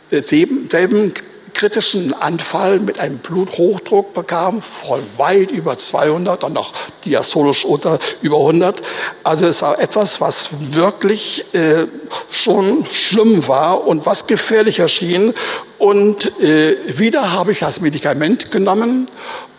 äh, 0.09 0.21
selben 0.21 1.13
kritischen 1.59 2.13
Anfall 2.13 2.79
mit 2.79 2.99
einem 2.99 3.17
Bluthochdruck 3.17 4.13
bekam 4.13 4.63
von 4.85 5.01
weit 5.17 5.51
über 5.51 5.77
200 5.77 6.45
und 6.45 6.53
noch 6.53 6.71
diastolisch 7.03 7.65
unter 7.65 7.99
über 8.21 8.37
100. 8.37 8.81
Also 9.25 9.45
es 9.45 9.61
war 9.61 9.77
etwas, 9.77 10.21
was 10.21 10.47
wirklich 10.71 11.53
äh, 11.53 11.85
schon 12.29 12.85
schlimm 12.85 13.45
war 13.49 13.85
und 13.85 14.05
was 14.05 14.25
gefährlich 14.25 14.79
erschien. 14.79 15.33
Und 15.77 16.39
äh, 16.41 16.77
wieder 16.97 17.33
habe 17.33 17.51
ich 17.51 17.59
das 17.59 17.81
Medikament 17.81 18.51
genommen 18.51 19.07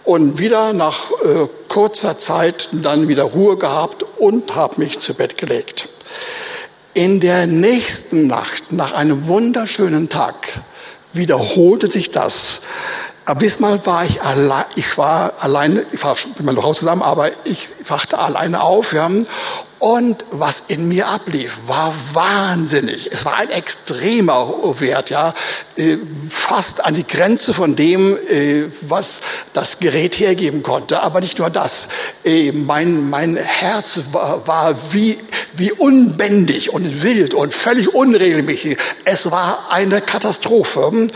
und 0.05 0.39
wieder 0.39 0.73
nach 0.73 1.11
äh, 1.11 1.49
kurzer 1.69 2.19
Zeit 2.19 2.71
dann 2.73 3.09
wieder 3.09 3.25
Ruhe 3.25 3.59
gehabt 3.59 4.07
und 4.17 4.57
habe 4.57 4.81
mich 4.81 5.01
zu 5.01 5.13
Bett 5.13 5.37
gelegt. 5.37 5.91
In 6.95 7.21
der 7.21 7.47
nächsten 7.47 8.27
Nacht, 8.27 8.73
nach 8.73 8.95
einem 8.95 9.27
wunderschönen 9.27 10.09
Tag, 10.09 10.63
wiederholte 11.13 11.91
sich 11.91 12.11
das. 12.11 12.61
Aber 13.25 13.41
diesmal 13.41 13.85
war 13.87 14.05
ich 14.05 14.23
allein, 14.23 14.65
ich 14.77 14.99
war 14.99 15.35
alleine, 15.39 15.85
ich 15.93 16.03
war 16.03 16.17
mit 16.27 16.43
meiner 16.43 16.61
Frau 16.61 16.73
zusammen, 16.73 17.03
aber 17.03 17.31
ich 17.45 17.69
wachte 17.87 18.19
alleine 18.19 18.63
auf, 18.63 18.93
ja, 18.93 19.09
und 19.81 20.27
was 20.31 20.65
in 20.69 20.89
mir 20.89 21.09
ablief, 21.09 21.57
war 21.67 21.95
wahnsinnig. 22.13 23.11
Es 23.13 23.25
war 23.25 23.37
ein 23.37 23.51
extremer 23.51 24.53
Wert, 24.79 25.09
ja, 25.09 25.33
äh, 25.77 25.97
fast 26.29 26.85
an 26.85 26.95
die 26.95 27.07
Grenze 27.07 27.55
von 27.55 27.77
dem, 27.77 28.15
äh, 28.29 28.65
was 28.83 29.23
das 29.55 29.79
Gerät 29.79 30.19
hergeben 30.19 30.63
konnte. 30.63 31.03
Aber 31.03 31.21
nicht 31.21 31.39
nur 31.39 31.49
das. 31.49 31.89
Äh, 32.25 32.53
mein, 32.53 33.09
mein 33.09 33.37
Herz 33.37 34.03
war, 34.13 34.47
war 34.47 34.77
wie, 34.93 35.17
wie 35.61 35.73
unbändig 35.73 36.73
und 36.73 37.03
wild 37.03 37.35
und 37.35 37.53
völlig 37.53 37.95
unregelmäßig. 37.95 38.79
Es 39.05 39.31
war 39.31 39.67
eine 39.71 40.01
Katastrophe. 40.01 41.09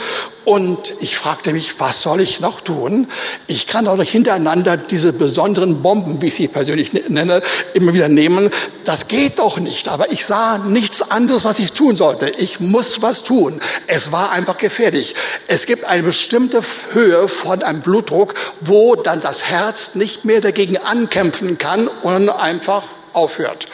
Und 0.45 0.95
ich 1.01 1.17
fragte 1.17 1.55
mich, 1.55 1.81
was 1.81 2.03
soll 2.03 2.21
ich 2.21 2.41
noch 2.41 2.61
tun? 2.61 3.09
Ich 3.47 3.67
kann 3.67 3.87
doch 3.87 3.97
nicht 3.97 4.11
hintereinander 4.13 4.77
diese 4.77 5.15
besonderen 5.15 5.81
Bomben, 5.81 6.21
wie 6.21 6.27
ich 6.27 6.35
sie 6.35 6.49
persönlich 6.49 6.93
ne-, 6.93 7.05
nenne, 7.09 7.41
immer 7.73 7.95
wieder 7.95 8.11
nehmen. 8.11 8.51
Das 8.85 9.09
geht 9.09 9.39
doch 9.39 9.59
nicht. 9.59 9.89
Aber 9.89 10.13
ich 10.13 10.27
sah 10.27 10.59
nichts 10.59 11.11
anderes, 11.11 11.47
was 11.47 11.59
ich 11.59 11.73
tun 11.73 11.97
sollte. 11.97 12.29
Ich 12.29 12.61
muss 12.61 13.01
was 13.01 13.23
tun. 13.23 13.59
Es 13.87 14.13
war 14.13 14.33
einfach 14.33 14.59
gefährlich. 14.59 15.15
Es 15.49 15.65
gibt 15.65 15.87
eine 15.87 16.03
bestimmte 16.03 16.61
Höhe 16.93 17.29
von 17.29 17.63
einem 17.63 17.81
Blutdruck, 17.81 18.35
wo 18.61 18.97
dann 18.97 19.23
das 19.23 19.45
Herz 19.45 19.95
nicht 19.95 20.27
mehr 20.27 20.43
dagegen 20.43 20.77
ankämpfen 20.77 21.57
kann 21.57 21.89
und 22.03 22.29
einfach 22.29 22.83
aufhört. 23.15 23.67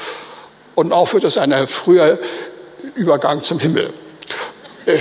Und 0.80 0.92
aufhört 0.92 1.24
ist 1.24 1.36
ein 1.36 1.68
früher 1.68 2.18
Übergang 2.94 3.42
zum 3.42 3.58
Himmel. 3.58 3.90
Äh, 4.86 4.96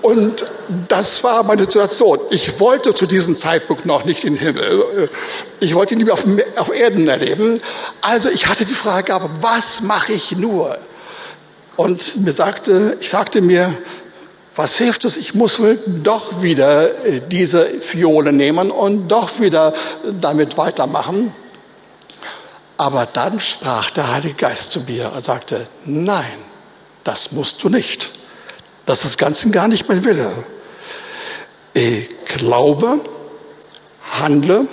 und 0.00 0.46
das 0.88 1.22
war 1.22 1.42
meine 1.42 1.64
Situation. 1.64 2.18
Ich 2.30 2.58
wollte 2.58 2.94
zu 2.94 3.04
diesem 3.04 3.36
Zeitpunkt 3.36 3.84
noch 3.84 4.06
nicht 4.06 4.24
den 4.24 4.34
Himmel. 4.34 5.10
Ich 5.60 5.74
wollte 5.74 5.92
ihn 5.92 5.98
lieber 5.98 6.14
auf, 6.14 6.24
auf 6.56 6.74
Erden 6.74 7.06
erleben. 7.06 7.60
Also 8.00 8.30
ich 8.30 8.46
hatte 8.46 8.64
die 8.64 8.72
Frage, 8.72 9.12
aber 9.12 9.28
was 9.42 9.82
mache 9.82 10.12
ich 10.12 10.38
nur? 10.38 10.78
Und 11.76 12.24
mir 12.24 12.32
sagte, 12.32 12.96
ich 12.98 13.10
sagte 13.10 13.42
mir, 13.42 13.74
was 14.56 14.78
hilft 14.78 15.04
es? 15.04 15.18
Ich 15.18 15.34
muss 15.34 15.60
wohl 15.60 15.78
doch 16.02 16.40
wieder 16.40 17.04
äh, 17.04 17.20
diese 17.30 17.66
Fiole 17.66 18.32
nehmen 18.32 18.70
und 18.70 19.08
doch 19.08 19.38
wieder 19.38 19.74
damit 20.18 20.56
weitermachen. 20.56 21.34
Aber 22.80 23.04
dann 23.04 23.40
sprach 23.40 23.90
der 23.90 24.10
Heilige 24.10 24.36
Geist 24.36 24.72
zu 24.72 24.80
mir 24.80 25.12
und 25.14 25.22
sagte, 25.22 25.66
nein, 25.84 26.24
das 27.04 27.30
musst 27.32 27.62
du 27.62 27.68
nicht. 27.68 28.08
Das 28.86 29.04
ist 29.04 29.18
ganz 29.18 29.44
und 29.44 29.52
gar 29.52 29.68
nicht 29.68 29.86
mein 29.86 30.02
Wille. 30.02 30.32
Ich 31.74 32.08
glaube, 32.24 33.00
handle, 34.12 34.66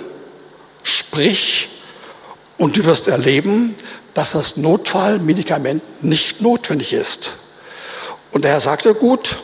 sprich 0.82 1.68
und 2.56 2.78
du 2.78 2.86
wirst 2.86 3.08
erleben, 3.08 3.74
dass 4.14 4.32
das 4.32 4.56
Notfallmedikament 4.56 6.02
nicht 6.02 6.40
notwendig 6.40 6.94
ist. 6.94 7.32
Und 8.32 8.42
der 8.42 8.52
Herr 8.52 8.60
sagte, 8.62 8.94
gut, 8.94 9.36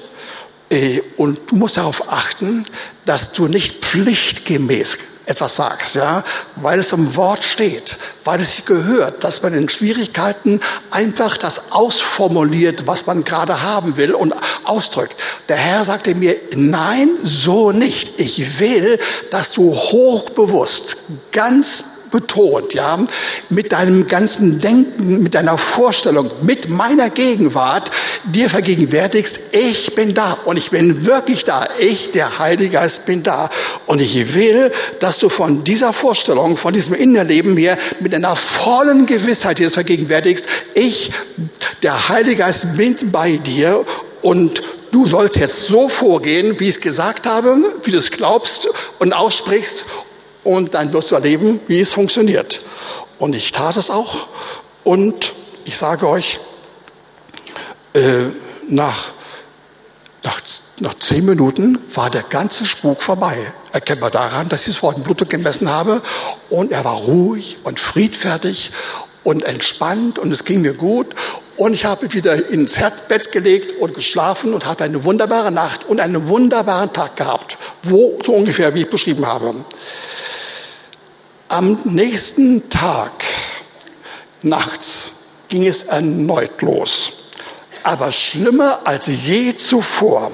äh, 0.70 1.03
und 1.18 1.50
du 1.50 1.57
musst 1.57 1.77
darauf 1.77 2.11
achten, 2.11 2.64
dass 3.05 3.33
du 3.33 3.46
nicht 3.46 3.85
pflichtgemäß 3.85 4.96
etwas 5.26 5.56
sagst, 5.56 5.94
ja, 5.94 6.22
weil 6.56 6.78
es 6.78 6.92
im 6.92 7.16
Wort 7.16 7.44
steht, 7.44 7.96
weil 8.24 8.40
es 8.40 8.64
gehört, 8.64 9.24
dass 9.24 9.42
man 9.42 9.54
in 9.54 9.68
Schwierigkeiten 9.68 10.60
einfach 10.90 11.37
das 11.37 11.72
ausformuliert, 11.72 12.87
was 12.87 13.06
man 13.06 13.24
gerade 13.24 13.62
haben 13.62 13.96
will 13.96 14.14
und 14.14 14.34
ausdrückt. 14.64 15.16
Der 15.48 15.56
Herr 15.56 15.84
sagte 15.84 16.14
mir, 16.14 16.37
nein, 16.54 17.10
so 17.22 17.72
nicht. 17.72 18.20
Ich 18.20 18.58
will, 18.58 18.98
dass 19.30 19.52
du 19.52 19.74
hochbewusst, 19.74 20.96
ganz 21.32 21.84
betont, 22.14 22.74
ja, 22.74 22.96
mit 23.50 23.72
deinem 23.72 24.07
ganzen 24.07 24.61
Denken, 24.61 25.24
mit 25.24 25.35
deiner 25.35 25.59
Vorstellung, 25.59 26.31
mit 26.42 26.68
meiner 26.68 27.11
Gegenwart 27.11 27.90
dir 28.24 28.48
vergegenwärtigst, 28.48 29.40
ich 29.50 29.96
bin 29.96 30.14
da 30.14 30.38
und 30.44 30.57
ich 30.57 30.70
bin 30.70 31.07
wirklich 31.07 31.44
da. 31.44 31.66
Ich, 31.77 32.12
der 32.12 32.38
Heilige 32.38 32.70
Geist, 32.70 33.05
bin 33.05 33.24
da. 33.24 33.50
Und 33.87 34.00
ich 34.00 34.33
will, 34.33 34.70
dass 35.00 35.18
du 35.18 35.29
von 35.29 35.64
dieser 35.64 35.92
Vorstellung, 35.92 36.57
von 36.57 36.72
diesem 36.72 36.94
Innenleben 36.94 37.57
hier 37.57 37.77
mit 37.98 38.14
einer 38.14 38.37
vollen 38.37 39.07
Gewissheit 39.07 39.59
dir 39.59 39.66
das 39.66 39.74
vergegenwärtigst. 39.74 40.46
Ich, 40.74 41.11
der 41.83 42.09
Heilige 42.09 42.37
Geist, 42.37 42.77
bin 42.77 42.96
bei 43.11 43.38
dir 43.38 43.85
und 44.22 44.62
du 44.92 45.05
sollst 45.07 45.37
jetzt 45.37 45.66
so 45.66 45.88
vorgehen, 45.88 46.61
wie 46.61 46.68
ich 46.68 46.77
es 46.77 46.81
gesagt 46.81 47.27
habe, 47.27 47.57
wie 47.83 47.90
du 47.90 47.98
es 47.98 48.12
glaubst 48.12 48.68
und 49.00 49.12
aussprichst 49.12 49.85
und 50.44 50.74
dann 50.74 50.92
wirst 50.92 51.11
du 51.11 51.14
erleben, 51.14 51.61
wie 51.66 51.80
es 51.80 51.92
funktioniert. 51.92 52.61
Und 53.18 53.35
ich 53.35 53.52
tat 53.52 53.76
es 53.76 53.90
auch 53.90 54.28
und 54.85 55.33
ich 55.64 55.76
sage 55.76 56.09
euch, 56.09 56.40
äh, 57.94 58.26
nach, 58.68 59.12
nach, 60.22 60.40
nach 60.80 60.94
zehn 60.98 61.24
Minuten 61.24 61.78
war 61.94 62.11
der 62.11 62.22
ganze 62.22 62.66
Spuk 62.66 63.02
vorbei. 63.02 63.37
Erkennbar 63.72 64.11
daran, 64.11 64.48
dass 64.48 64.66
ich 64.66 64.74
sofort 64.74 65.02
Blutdruck 65.02 65.30
gemessen 65.30 65.70
habe 65.70 66.02
und 66.50 66.72
er 66.72 66.85
war 66.85 66.94
ruhig 66.94 67.59
und 67.64 67.80
friedfertig 67.80 68.70
und 69.22 69.44
entspannt 69.44 70.18
und 70.18 70.33
es 70.33 70.44
ging 70.44 70.61
mir 70.61 70.74
gut 70.74 71.14
und 71.57 71.72
ich 71.72 71.85
habe 71.85 72.12
wieder 72.12 72.50
ins 72.50 72.78
Herzbett 72.78 73.30
gelegt 73.30 73.80
und 73.80 73.94
geschlafen 73.94 74.54
und 74.54 74.66
hatte 74.66 74.85
eine 74.85 75.04
wunderbare 75.04 75.52
Nacht 75.52 75.85
und 75.88 76.00
einen 76.00 76.28
wunderbaren 76.28 76.92
Tag 76.92 77.16
gehabt, 77.16 77.57
wo 77.85 78.18
so 78.24 78.33
ungefähr 78.33 78.74
wie 78.74 78.80
ich 78.80 78.90
beschrieben 78.90 79.26
habe. 79.26 79.54
Am 81.54 81.78
nächsten 81.84 82.68
Tag, 82.68 83.12
nachts, 84.42 85.12
ging 85.46 85.64
es 85.64 85.84
erneut 85.84 86.60
los. 86.62 87.12
Aber 87.84 88.10
schlimmer 88.10 88.80
als 88.82 89.06
je 89.06 89.54
zuvor. 89.54 90.32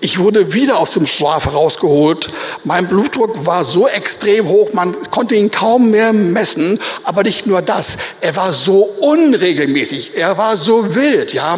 Ich 0.00 0.18
wurde 0.18 0.52
wieder 0.54 0.78
aus 0.78 0.94
dem 0.94 1.06
Schlaf 1.06 1.44
herausgeholt. 1.44 2.30
Mein 2.64 2.88
Blutdruck 2.88 3.46
war 3.46 3.62
so 3.62 3.86
extrem 3.86 4.48
hoch, 4.48 4.72
man 4.72 4.96
konnte 5.12 5.36
ihn 5.36 5.52
kaum 5.52 5.92
mehr 5.92 6.12
messen. 6.12 6.80
Aber 7.04 7.22
nicht 7.22 7.46
nur 7.46 7.62
das, 7.62 7.96
er 8.20 8.34
war 8.34 8.52
so 8.52 8.80
unregelmäßig, 8.82 10.16
er 10.16 10.38
war 10.38 10.56
so 10.56 10.96
wild, 10.96 11.34
ja. 11.34 11.56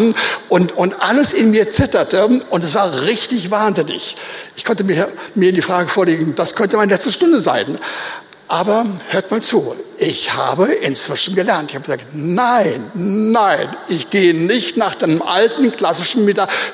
Und, 0.50 0.76
und 0.76 1.00
alles 1.00 1.32
in 1.32 1.52
mir 1.52 1.70
zitterte 1.70 2.42
und 2.50 2.64
es 2.64 2.74
war 2.74 3.04
richtig 3.04 3.50
wahnsinnig. 3.50 4.18
Ich 4.56 4.66
konnte 4.66 4.84
mir, 4.84 5.08
mir 5.34 5.54
die 5.54 5.62
Frage 5.62 5.88
vorlegen, 5.88 6.34
das 6.34 6.54
könnte 6.54 6.76
meine 6.76 6.92
letzte 6.92 7.12
Stunde 7.12 7.40
sein. 7.40 7.78
Aber 8.50 8.84
hört 9.10 9.30
mal 9.30 9.40
zu, 9.40 9.76
ich 9.96 10.34
habe 10.34 10.72
inzwischen 10.72 11.36
gelernt. 11.36 11.70
Ich 11.70 11.76
habe 11.76 11.84
gesagt, 11.84 12.06
nein, 12.12 12.90
nein, 12.94 13.68
ich 13.86 14.10
gehe 14.10 14.34
nicht 14.34 14.76
nach 14.76 14.96
dem 14.96 15.22
alten 15.22 15.70
klassischen 15.70 16.28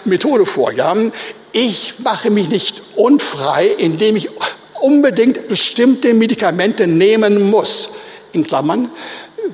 Methode 0.07 0.47
vor. 0.47 0.73
Ja? 0.73 0.97
Ich 1.53 1.97
mache 1.99 2.31
mich 2.31 2.49
nicht 2.49 2.81
unfrei, 2.97 3.67
indem 3.67 4.17
ich 4.17 4.31
unbedingt 4.81 5.49
bestimmte 5.49 6.15
Medikamente 6.15 6.87
nehmen 6.87 7.51
muss. 7.51 7.91
In 8.33 8.47
Klammern, 8.47 8.91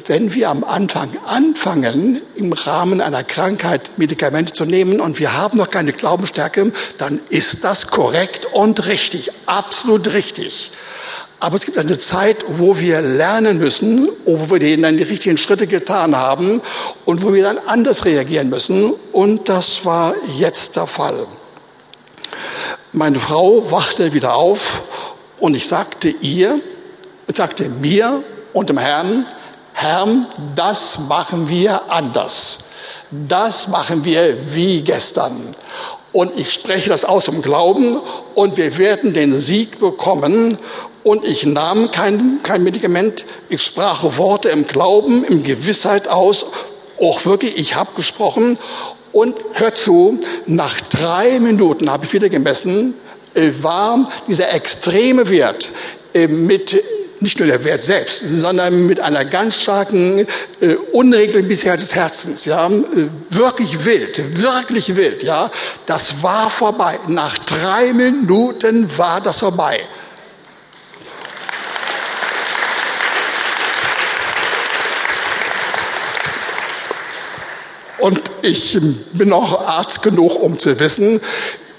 wenn 0.07 0.33
wir 0.33 0.51
am 0.51 0.63
Anfang 0.63 1.11
anfangen, 1.27 2.23
im 2.37 2.53
Rahmen 2.53 3.01
einer 3.01 3.25
Krankheit 3.25 3.99
Medikamente 3.99 4.53
zu 4.53 4.65
nehmen 4.65 5.01
und 5.01 5.19
wir 5.19 5.37
haben 5.37 5.59
noch 5.59 5.71
keine 5.71 5.93
Glaubensstärke, 5.93 6.71
dann 6.99 7.19
ist 7.31 7.65
das 7.65 7.89
korrekt 7.89 8.47
und 8.53 8.87
richtig, 8.87 9.33
absolut 9.47 10.13
richtig. 10.13 10.71
Aber 11.43 11.57
es 11.57 11.67
gibt 11.67 11.77
eine 11.77 11.99
Zeit, 11.99 12.45
wo 12.47 12.79
wir 12.79 13.03
lernen 13.03 13.59
müssen, 13.59 14.09
wo 14.25 14.49
wir 14.49 14.81
dann 14.81 14.97
die 14.97 15.03
richtigen 15.03 15.37
Schritte 15.37 15.67
getan 15.67 16.15
haben 16.17 16.63
und 17.05 17.25
wo 17.25 17.35
wir 17.35 17.43
dann 17.43 17.59
anders 17.67 18.05
reagieren 18.05 18.49
müssen. 18.49 18.95
Und 19.11 19.49
das 19.49 19.85
war 19.85 20.15
jetzt 20.39 20.77
der 20.77 20.87
Fall. 20.87 21.27
Meine 22.93 23.19
Frau 23.19 23.73
wachte 23.73 24.13
wieder 24.13 24.37
auf 24.37 24.83
und 25.41 25.57
ich 25.57 25.67
sagte 25.67 26.11
ihr, 26.11 26.61
sagte 27.35 27.69
mir 27.69 28.23
und 28.53 28.71
dem 28.71 28.79
Herrn, 28.79 29.27
Herrn, 29.73 30.29
das 30.55 31.01
machen 31.09 31.49
wir 31.49 31.91
anders. 31.91 32.59
Das 33.11 33.67
machen 33.67 34.05
wir 34.05 34.37
wie 34.55 34.83
gestern. 34.83 35.57
Und 36.13 36.39
ich 36.39 36.53
spreche 36.53 36.91
das 36.91 37.05
aus 37.05 37.27
im 37.27 37.43
Glauben 37.43 37.99
und 38.35 38.59
wir 38.59 38.77
werden 38.77 39.15
den 39.15 39.41
Sieg 39.41 39.81
bekommen. 39.81 40.59
Und 41.03 41.25
ich 41.25 41.45
nahm 41.47 41.91
kein, 41.91 42.41
kein 42.43 42.63
Medikament, 42.63 43.25
ich 43.49 43.63
sprach 43.63 44.17
Worte 44.19 44.51
im 44.51 44.67
Glauben, 44.67 45.25
im 45.25 45.43
Gewissheit 45.43 46.09
aus. 46.09 46.47
Auch 47.01 47.25
wirklich, 47.25 47.59
ich 47.59 47.75
habe 47.75 47.91
gesprochen. 47.97 48.59
Und 49.13 49.37
hört 49.55 49.77
zu, 49.77 50.21
nach 50.47 50.81
drei 50.81 51.39
Minuten 51.39 51.91
habe 51.91 52.05
ich 52.07 52.13
wieder 52.15 52.29
gemessen, 52.29 52.95
äh, 53.35 53.51
war 53.61 54.09
dieser 54.27 54.53
extreme 54.53 55.29
Wert 55.29 55.69
äh, 56.15 56.29
mit 56.29 56.83
nicht 57.23 57.39
nur 57.39 57.47
der 57.47 57.63
Wert 57.65 57.83
selbst, 57.83 58.21
sondern 58.21 58.87
mit 58.87 58.99
einer 59.01 59.25
ganz 59.25 59.61
starken 59.61 60.27
äh, 60.61 60.75
Unregelmäßigkeit 60.93 61.81
des 61.81 61.95
Herzens, 61.95 62.45
ja, 62.45 62.67
äh, 62.67 62.71
wirklich 63.31 63.85
wild, 63.85 64.43
wirklich 64.43 64.97
wild, 64.97 65.23
ja, 65.23 65.51
das 65.87 66.23
war 66.23 66.51
vorbei. 66.51 66.99
Nach 67.09 67.39
drei 67.39 67.93
Minuten 67.93 68.91
war 68.99 69.21
das 69.21 69.39
vorbei. 69.39 69.81
Und 78.03 78.21
ich 78.43 78.77
bin 79.13 79.33
auch 79.33 79.69
Arzt 79.69 80.03
genug, 80.03 80.43
um 80.43 80.59
zu 80.59 80.81
wissen, 80.81 81.21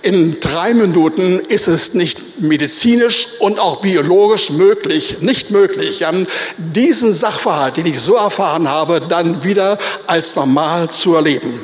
in 0.04 0.40
drei 0.40 0.74
Minuten 0.74 1.40
ist 1.40 1.68
es 1.68 1.94
nicht 1.96 2.42
medizinisch 2.42 3.28
und 3.40 3.60
auch 3.60 3.82
biologisch 3.82 4.50
möglich, 4.50 5.18
nicht 5.20 5.52
möglich, 5.52 6.06
diesen 6.58 7.14
Sachverhalt, 7.14 7.76
den 7.76 7.88
ich 7.88 8.00
so 8.00 8.16
erfahren 8.16 8.70
habe, 8.70 9.02
dann 9.02 9.44
wieder 9.44 9.78
als 10.08 10.38
normal 10.38 10.90
zu 10.90 11.14
erleben. 11.14 11.60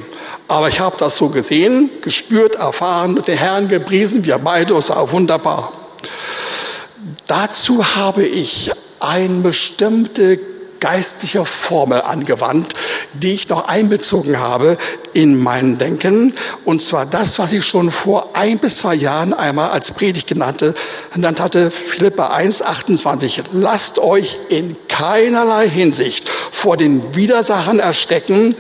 Aber 0.50 0.68
ich 0.68 0.82
habe 0.82 0.98
das 1.00 1.16
so 1.16 1.30
gesehen, 1.30 1.90
gespürt, 2.02 2.56
erfahren, 2.56 3.24
den 3.26 3.38
Herrn 3.38 3.70
gepriesen, 3.70 4.26
wir 4.26 4.40
beide, 4.40 4.76
es 4.76 4.90
war 4.90 5.10
wunderbar. 5.10 5.72
Dazu 7.28 7.96
habe 7.96 8.26
ich 8.26 8.72
eine 9.00 9.40
bestimmte 9.42 10.38
geistliche 10.80 11.46
Formel 11.46 12.02
angewandt, 12.02 12.74
die 13.14 13.34
ich 13.34 13.50
noch 13.50 13.68
einbezogen 13.68 14.40
habe 14.40 14.78
in 15.14 15.42
mein 15.42 15.78
Denken. 15.78 16.34
Und 16.66 16.82
zwar 16.82 17.06
das, 17.06 17.40
was 17.40 17.52
ich 17.52 17.66
schon 17.66 17.92
vor 17.92 18.30
ein 18.34 18.60
bis 18.60 18.78
zwei 18.78 18.96
Jahren 18.96 19.34
einmal 19.34 19.72
als 19.72 19.92
Predigt 19.92 20.28
genannt 20.28 20.64
hatte, 21.40 21.72
Philippa 21.72 22.28
1, 22.28 22.62
28. 22.62 23.44
Lasst 23.54 24.00
euch 24.00 24.38
in 24.50 24.76
keinerlei 25.00 25.70
Hinsicht 25.70 26.28
vor 26.28 26.76
den 26.76 27.16
Widersachern 27.16 27.80
erschrecken, 27.80 28.54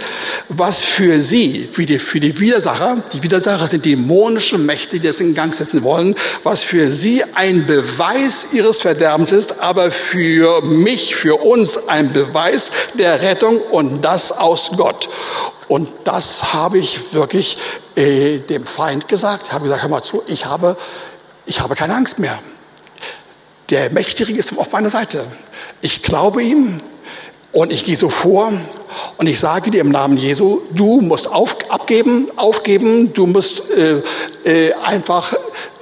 was 0.47 0.85
für 0.85 1.19
sie, 1.19 1.67
für 1.69 1.85
die, 1.85 1.99
für 1.99 2.21
die 2.21 2.39
Widersacher, 2.39 3.03
die 3.11 3.21
Widersacher 3.23 3.67
sind 3.67 3.85
dämonische 3.85 4.57
Mächte, 4.57 4.99
die 4.99 5.07
das 5.07 5.19
in 5.19 5.35
Gang 5.35 5.53
setzen 5.53 5.83
wollen, 5.83 6.15
was 6.43 6.63
für 6.63 6.91
sie 6.91 7.25
ein 7.35 7.65
Beweis 7.65 8.47
ihres 8.53 8.79
Verderbens 8.79 9.33
ist, 9.33 9.59
aber 9.59 9.91
für 9.91 10.61
mich, 10.61 11.13
für 11.13 11.43
uns 11.43 11.89
ein 11.89 12.13
Beweis 12.13 12.71
der 12.93 13.21
Rettung 13.21 13.59
und 13.59 14.01
das 14.01 14.31
aus 14.31 14.71
Gott. 14.77 15.09
Und 15.67 15.89
das 16.05 16.53
habe 16.53 16.77
ich 16.77 16.99
wirklich 17.11 17.57
äh, 17.95 18.39
dem 18.39 18.65
Feind 18.65 19.09
gesagt. 19.09 19.47
Ich 19.47 19.51
habe 19.51 19.63
gesagt, 19.65 19.83
hör 19.83 19.89
mal 19.89 20.03
zu, 20.03 20.23
ich 20.27 20.45
habe, 20.45 20.77
ich 21.45 21.59
habe 21.59 21.75
keine 21.75 21.95
Angst 21.95 22.17
mehr. 22.17 22.39
Der 23.69 23.91
Mächtige 23.91 24.33
ist 24.33 24.57
auf 24.57 24.71
meiner 24.71 24.89
Seite. 24.89 25.23
Ich 25.81 26.01
glaube 26.01 26.41
ihm 26.41 26.77
und 27.51 27.71
ich 27.71 27.85
gehe 27.85 27.95
so 27.95 28.09
vor 28.09 28.51
und 29.17 29.27
ich 29.27 29.39
sage 29.39 29.69
dir 29.69 29.81
im 29.81 29.91
Namen 29.91 30.17
Jesu, 30.17 30.61
du 30.73 31.01
musst 31.01 31.27
auf, 31.27 31.55
abgeben, 31.69 32.29
aufgeben, 32.35 33.13
du 33.13 33.27
musst 33.27 33.63
äh, 33.69 34.01
äh, 34.43 34.73
einfach 34.83 35.33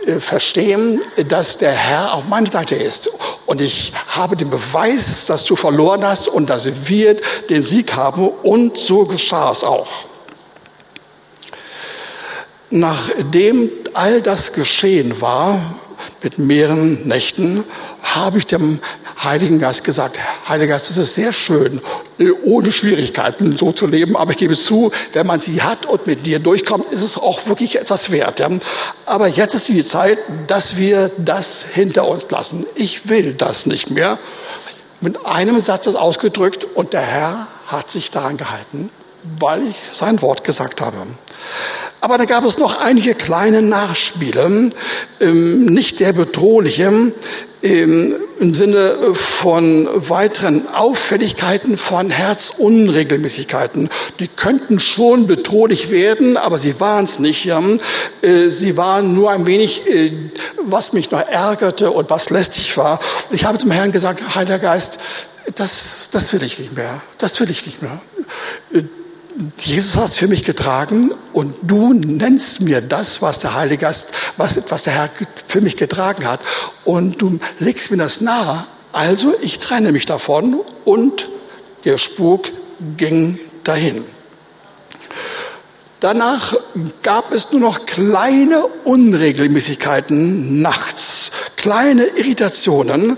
äh, 0.06 0.20
verstehen, 0.20 1.00
dass 1.30 1.58
der 1.58 1.72
Herr 1.72 2.14
auf 2.14 2.28
meiner 2.28 2.52
Seite 2.52 2.76
ist. 2.76 3.10
Und 3.46 3.62
ich 3.62 3.94
habe 4.10 4.36
den 4.36 4.50
Beweis, 4.50 5.26
dass 5.26 5.46
du 5.46 5.56
verloren 5.56 6.06
hast 6.06 6.28
und 6.28 6.50
dass 6.50 6.90
wir 6.90 7.16
den 7.50 7.64
Sieg 7.64 7.96
haben. 7.96 8.28
Und 8.28 8.78
so 8.78 9.06
geschah 9.06 9.52
es 9.52 9.64
auch. 9.64 9.88
Nachdem 12.70 13.70
all 13.94 14.22
das 14.22 14.52
geschehen 14.52 15.22
war, 15.22 15.62
mit 16.22 16.38
mehreren 16.38 17.08
Nächten, 17.08 17.64
habe 18.02 18.38
ich 18.38 18.48
dem 18.48 18.80
Heiligen 19.24 19.60
Geist 19.60 19.84
gesagt, 19.84 20.20
Heiliger 20.48 20.74
Geist, 20.74 20.90
es 20.90 20.98
ist 20.98 21.16
sehr 21.16 21.34
schön, 21.34 21.82
ohne 22.44 22.72
Schwierigkeiten 22.72 23.58
so 23.58 23.72
zu 23.72 23.88
leben, 23.88 24.16
aber 24.16 24.32
ich 24.32 24.38
gebe 24.38 24.56
zu, 24.56 24.92
wenn 25.14 25.28
man 25.28 25.40
sie 25.40 25.62
hat 25.62 25.86
und 25.86 26.08
mit 26.08 26.26
dir 26.26 26.40
durchkommt, 26.40 26.92
ist 26.92 27.02
es 27.02 27.18
auch 27.18 27.48
wirklich 27.48 27.80
etwas 27.80 28.12
wert. 28.12 28.42
Aber 29.06 29.28
jetzt 29.28 29.56
ist 29.56 29.68
die 29.68 29.84
Zeit, 29.84 30.20
dass 30.48 30.78
wir 30.78 31.12
das 31.18 31.66
hinter 31.74 32.08
uns 32.08 32.30
lassen. 32.30 32.66
Ich 32.76 33.10
will 33.10 33.34
das 33.34 33.66
nicht 33.66 33.90
mehr. 33.90 34.20
Mit 35.00 35.26
einem 35.26 35.60
Satz 35.62 35.88
ist 35.88 35.96
ausgedrückt 35.96 36.66
und 36.76 36.94
der 36.94 37.02
Herr 37.02 37.48
hat 37.68 37.92
sich 37.92 38.12
daran 38.12 38.38
gehalten, 38.38 38.90
weil 39.40 39.68
ich 39.68 39.76
sein 39.92 40.22
Wort 40.22 40.44
gesagt 40.44 40.82
habe. 40.82 40.98
Aber 42.02 42.18
da 42.18 42.26
gab 42.26 42.46
es 42.46 42.58
noch 42.58 42.80
einige 42.80 43.16
kleine 43.16 43.62
Nachspiele, 43.62 44.72
ähm, 45.20 45.66
nicht 45.66 45.98
sehr 45.98 46.14
bedrohliche, 46.14 47.14
ähm, 47.64 48.16
im 48.40 48.54
Sinne 48.54 48.96
von 49.16 49.88
weiteren 50.08 50.68
Auffälligkeiten 50.74 51.78
von 51.78 52.12
Herzunregelmäßigkeiten. 52.12 53.90
Die 54.20 54.28
könnten 54.28 54.80
schon 54.80 55.26
bedrohlich 55.26 55.90
werden, 55.90 56.38
aber 56.38 56.60
sie 56.60 56.80
waren 56.80 57.06
es 57.06 57.18
nicht. 57.18 57.48
Äh, 58.22 58.50
sie 58.50 58.78
waren 58.78 59.16
nur 59.16 59.32
ein 59.32 59.48
wenig, 59.48 59.88
äh, 59.88 60.12
was 60.66 60.94
mich 60.94 61.10
noch 61.10 61.28
ärgerte 61.28 61.90
und 61.90 62.12
was 62.12 62.30
lästig 62.30 62.78
war. 62.78 63.00
Ich 63.32 63.46
habe 63.46 63.58
zum 63.58 63.72
Herrn 63.72 63.92
gesagt, 63.92 64.36
Heiliger 64.36 64.60
Geist, 64.60 65.00
das, 65.56 66.10
das 66.12 66.32
will 66.34 66.44
ich 66.44 66.60
nicht 66.60 66.76
mehr. 66.76 67.02
Das 67.18 67.40
will 67.40 67.50
ich 67.50 67.66
nicht 67.66 67.82
mehr 67.82 68.00
äh, 68.74 68.84
Jesus 69.58 69.98
hat 69.98 70.14
für 70.14 70.28
mich 70.28 70.44
getragen 70.44 71.12
und 71.34 71.56
du 71.62 71.94
nennst 71.94 72.62
mir 72.62 72.82
das, 72.82 73.22
was 73.22 73.40
der 73.40 73.54
Heilige 73.54 73.82
Geist, 73.82 74.12
was, 74.38 74.62
was 74.70 74.84
der 74.84 74.94
Herr 74.94 75.10
für 75.48 75.62
mich 75.62 75.78
getragen 75.78 76.28
hat 76.28 76.40
und 76.86 77.22
du 77.22 77.40
legst 77.60 77.92
mir 77.92 77.98
das 77.98 78.22
nahe. 78.22 78.66
Also 78.94 79.36
ich 79.42 79.60
trenne 79.60 79.92
mich 79.92 80.06
davon 80.06 80.62
und 80.86 81.30
der 81.86 81.98
Spuk 81.98 82.52
ging 82.98 83.40
dahin. 83.64 84.04
Danach 86.00 86.56
gab 87.02 87.34
es 87.34 87.52
nur 87.52 87.62
noch 87.62 87.86
kleine 87.86 88.66
Unregelmäßigkeiten 88.84 90.62
nachts, 90.62 91.32
kleine 91.56 92.06
Irritationen, 92.06 93.18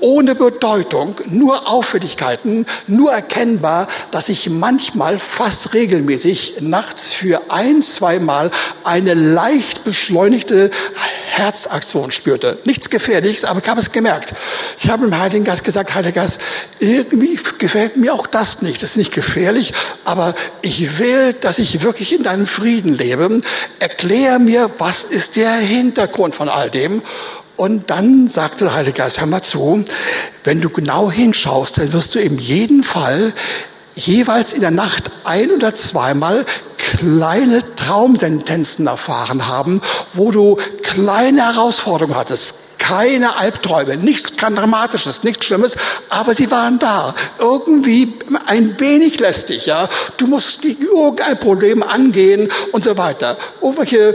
ohne 0.00 0.34
Bedeutung, 0.34 1.14
nur 1.26 1.68
Auffälligkeiten, 1.68 2.66
nur 2.86 3.12
erkennbar, 3.12 3.88
dass 4.10 4.28
ich 4.28 4.50
manchmal 4.50 5.18
fast 5.18 5.74
regelmäßig 5.74 6.56
nachts 6.60 7.12
für 7.12 7.40
ein, 7.48 7.82
zweimal 7.82 8.50
eine 8.84 9.14
leicht 9.14 9.84
beschleunigte 9.84 10.70
Herzaktion 11.28 12.12
spürte. 12.12 12.58
Nichts 12.64 12.90
Gefährliches, 12.90 13.44
aber 13.44 13.60
ich 13.62 13.68
habe 13.68 13.80
es 13.80 13.92
gemerkt. 13.92 14.34
Ich 14.78 14.90
habe 14.90 15.04
dem 15.04 15.18
Heiligen 15.18 15.44
Geist 15.44 15.64
gesagt, 15.64 15.94
Heiliger 15.94 16.22
Geist, 16.22 16.40
irgendwie 16.80 17.38
gefällt 17.58 17.96
mir 17.96 18.14
auch 18.14 18.26
das 18.26 18.62
nicht. 18.62 18.82
Das 18.82 18.90
ist 18.90 18.96
nicht 18.96 19.12
gefährlich, 19.12 19.72
aber 20.04 20.34
ich 20.62 20.98
will, 20.98 21.32
dass 21.34 21.58
ich 21.58 21.82
wirklich 21.82 22.14
in 22.14 22.22
deinem 22.22 22.46
Frieden 22.46 22.96
lebe. 22.96 23.40
Erklär 23.78 24.38
mir, 24.38 24.70
was 24.78 25.04
ist 25.04 25.36
der 25.36 25.52
Hintergrund 25.52 26.34
von 26.34 26.48
all 26.48 26.70
dem? 26.70 27.02
Und 27.60 27.90
dann 27.90 28.26
sagte 28.26 28.64
der 28.64 28.74
Heilige 28.74 28.96
Geist, 28.96 29.20
hör 29.20 29.26
mal 29.26 29.42
zu, 29.42 29.84
wenn 30.44 30.62
du 30.62 30.70
genau 30.70 31.10
hinschaust, 31.10 31.76
dann 31.76 31.92
wirst 31.92 32.14
du 32.14 32.18
in 32.18 32.38
jedem 32.38 32.82
Fall 32.82 33.34
jeweils 33.94 34.54
in 34.54 34.62
der 34.62 34.70
Nacht 34.70 35.10
ein 35.24 35.50
oder 35.50 35.74
zweimal 35.74 36.46
kleine 36.78 37.62
Traumsentenzen 37.76 38.86
erfahren 38.86 39.46
haben, 39.46 39.82
wo 40.14 40.30
du 40.30 40.56
kleine 40.82 41.52
Herausforderungen 41.52 42.16
hattest. 42.16 42.54
Keine 42.78 43.36
Albträume, 43.36 43.98
nichts 43.98 44.32
Dramatisches, 44.36 45.22
nichts 45.22 45.44
Schlimmes, 45.44 45.76
aber 46.08 46.32
sie 46.32 46.50
waren 46.50 46.78
da. 46.78 47.14
Irgendwie 47.38 48.14
ein 48.46 48.80
wenig 48.80 49.20
lästig, 49.20 49.66
ja. 49.66 49.86
Du 50.16 50.28
musst 50.28 50.64
irgendein 50.64 51.38
Problem 51.38 51.82
angehen 51.82 52.50
und 52.72 52.84
so 52.84 52.96
weiter. 52.96 53.36
Irgendwelche 53.60 54.14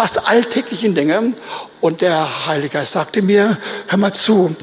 fast 0.00 0.26
alltäglichen 0.26 0.94
Dinge. 0.94 1.34
Und 1.82 2.00
der 2.00 2.46
Heilige 2.46 2.70
Geist 2.70 2.92
sagte 2.92 3.20
mir, 3.20 3.58
hör 3.86 3.98
mal 3.98 4.14
zu, 4.14 4.56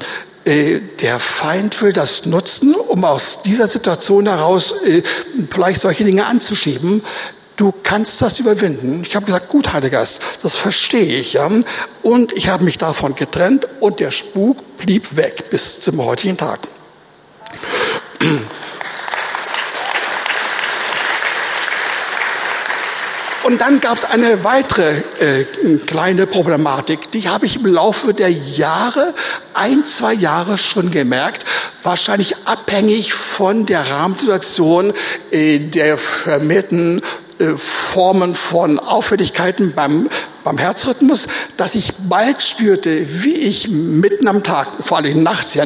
äh, 0.44 0.80
der 1.00 1.20
Feind 1.20 1.80
will 1.80 1.92
das 1.92 2.26
nutzen, 2.26 2.74
um 2.74 3.04
aus 3.04 3.42
dieser 3.42 3.68
Situation 3.68 4.26
heraus 4.26 4.74
äh, 4.84 5.00
vielleicht 5.48 5.80
solche 5.80 6.02
Dinge 6.02 6.26
anzuschieben. 6.26 7.04
Du 7.54 7.72
kannst 7.84 8.20
das 8.20 8.40
überwinden. 8.40 9.04
Ich 9.06 9.14
habe 9.14 9.26
gesagt, 9.26 9.48
gut, 9.48 9.72
Heiliger 9.72 9.98
Geist, 9.98 10.20
das 10.42 10.56
verstehe 10.56 11.18
ich. 11.20 11.34
Ja. 11.34 11.48
Und 12.02 12.32
ich 12.32 12.48
habe 12.48 12.64
mich 12.64 12.76
davon 12.76 13.14
getrennt 13.14 13.68
und 13.78 14.00
der 14.00 14.10
Spuk 14.10 14.76
blieb 14.76 15.14
weg 15.16 15.50
bis 15.50 15.78
zum 15.78 16.04
heutigen 16.04 16.36
Tag. 16.36 16.58
Und 23.48 23.62
dann 23.62 23.80
gab 23.80 23.96
es 23.96 24.04
eine 24.04 24.44
weitere 24.44 24.98
äh, 25.20 25.44
kleine 25.86 26.26
Problematik, 26.26 27.10
die 27.12 27.30
habe 27.30 27.46
ich 27.46 27.56
im 27.56 27.64
Laufe 27.64 28.12
der 28.12 28.28
Jahre, 28.30 29.14
ein, 29.54 29.86
zwei 29.86 30.12
Jahre 30.12 30.58
schon 30.58 30.90
gemerkt, 30.90 31.46
wahrscheinlich 31.82 32.36
abhängig 32.44 33.14
von 33.14 33.64
der 33.64 33.88
Rahmensituation 33.88 34.92
äh, 35.30 35.60
der 35.60 35.96
vermehrten 35.96 37.00
äh, 37.38 37.56
Formen 37.56 38.34
von 38.34 38.78
Auffälligkeiten 38.78 39.72
beim, 39.74 40.10
beim 40.44 40.58
Herzrhythmus, 40.58 41.26
dass 41.56 41.74
ich 41.74 41.94
bald 42.06 42.42
spürte, 42.42 43.06
wie 43.22 43.34
ich 43.34 43.68
mitten 43.70 44.28
am 44.28 44.42
Tag, 44.42 44.68
vor 44.82 44.98
allem 44.98 45.22
nachts, 45.22 45.58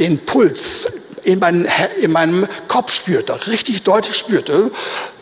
den 0.00 0.18
Puls 0.18 0.88
in, 1.28 1.40
mein, 1.40 1.68
in 2.00 2.10
meinem 2.10 2.48
Kopf 2.68 2.90
spürte, 2.90 3.38
richtig 3.48 3.82
deutlich 3.82 4.16
spürte, 4.16 4.70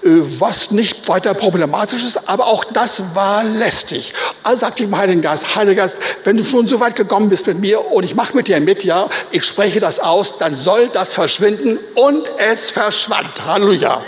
äh, 0.04 0.08
was 0.38 0.70
nicht 0.70 1.08
weiter 1.08 1.34
problematisch 1.34 2.04
ist, 2.04 2.28
aber 2.28 2.46
auch 2.46 2.64
das 2.64 3.02
war 3.14 3.42
lästig. 3.42 4.14
Also 4.44 4.60
sagte 4.60 4.84
ich 4.84 4.88
dem 4.88 4.96
Heiligen 4.96 5.20
Geist, 5.20 5.56
Heiliger 5.56 5.82
Geist, 5.82 5.98
wenn 6.22 6.36
du 6.36 6.44
schon 6.44 6.68
so 6.68 6.78
weit 6.78 6.94
gekommen 6.94 7.28
bist 7.28 7.48
mit 7.48 7.58
mir 7.58 7.84
und 7.92 8.04
ich 8.04 8.14
mache 8.14 8.36
mit 8.36 8.46
dir 8.46 8.60
mit, 8.60 8.84
ja, 8.84 9.08
ich 9.32 9.44
spreche 9.44 9.80
das 9.80 9.98
aus, 9.98 10.38
dann 10.38 10.56
soll 10.56 10.88
das 10.92 11.12
verschwinden 11.12 11.78
und 11.96 12.24
es 12.38 12.70
verschwand. 12.70 13.44
Halleluja 13.44 14.00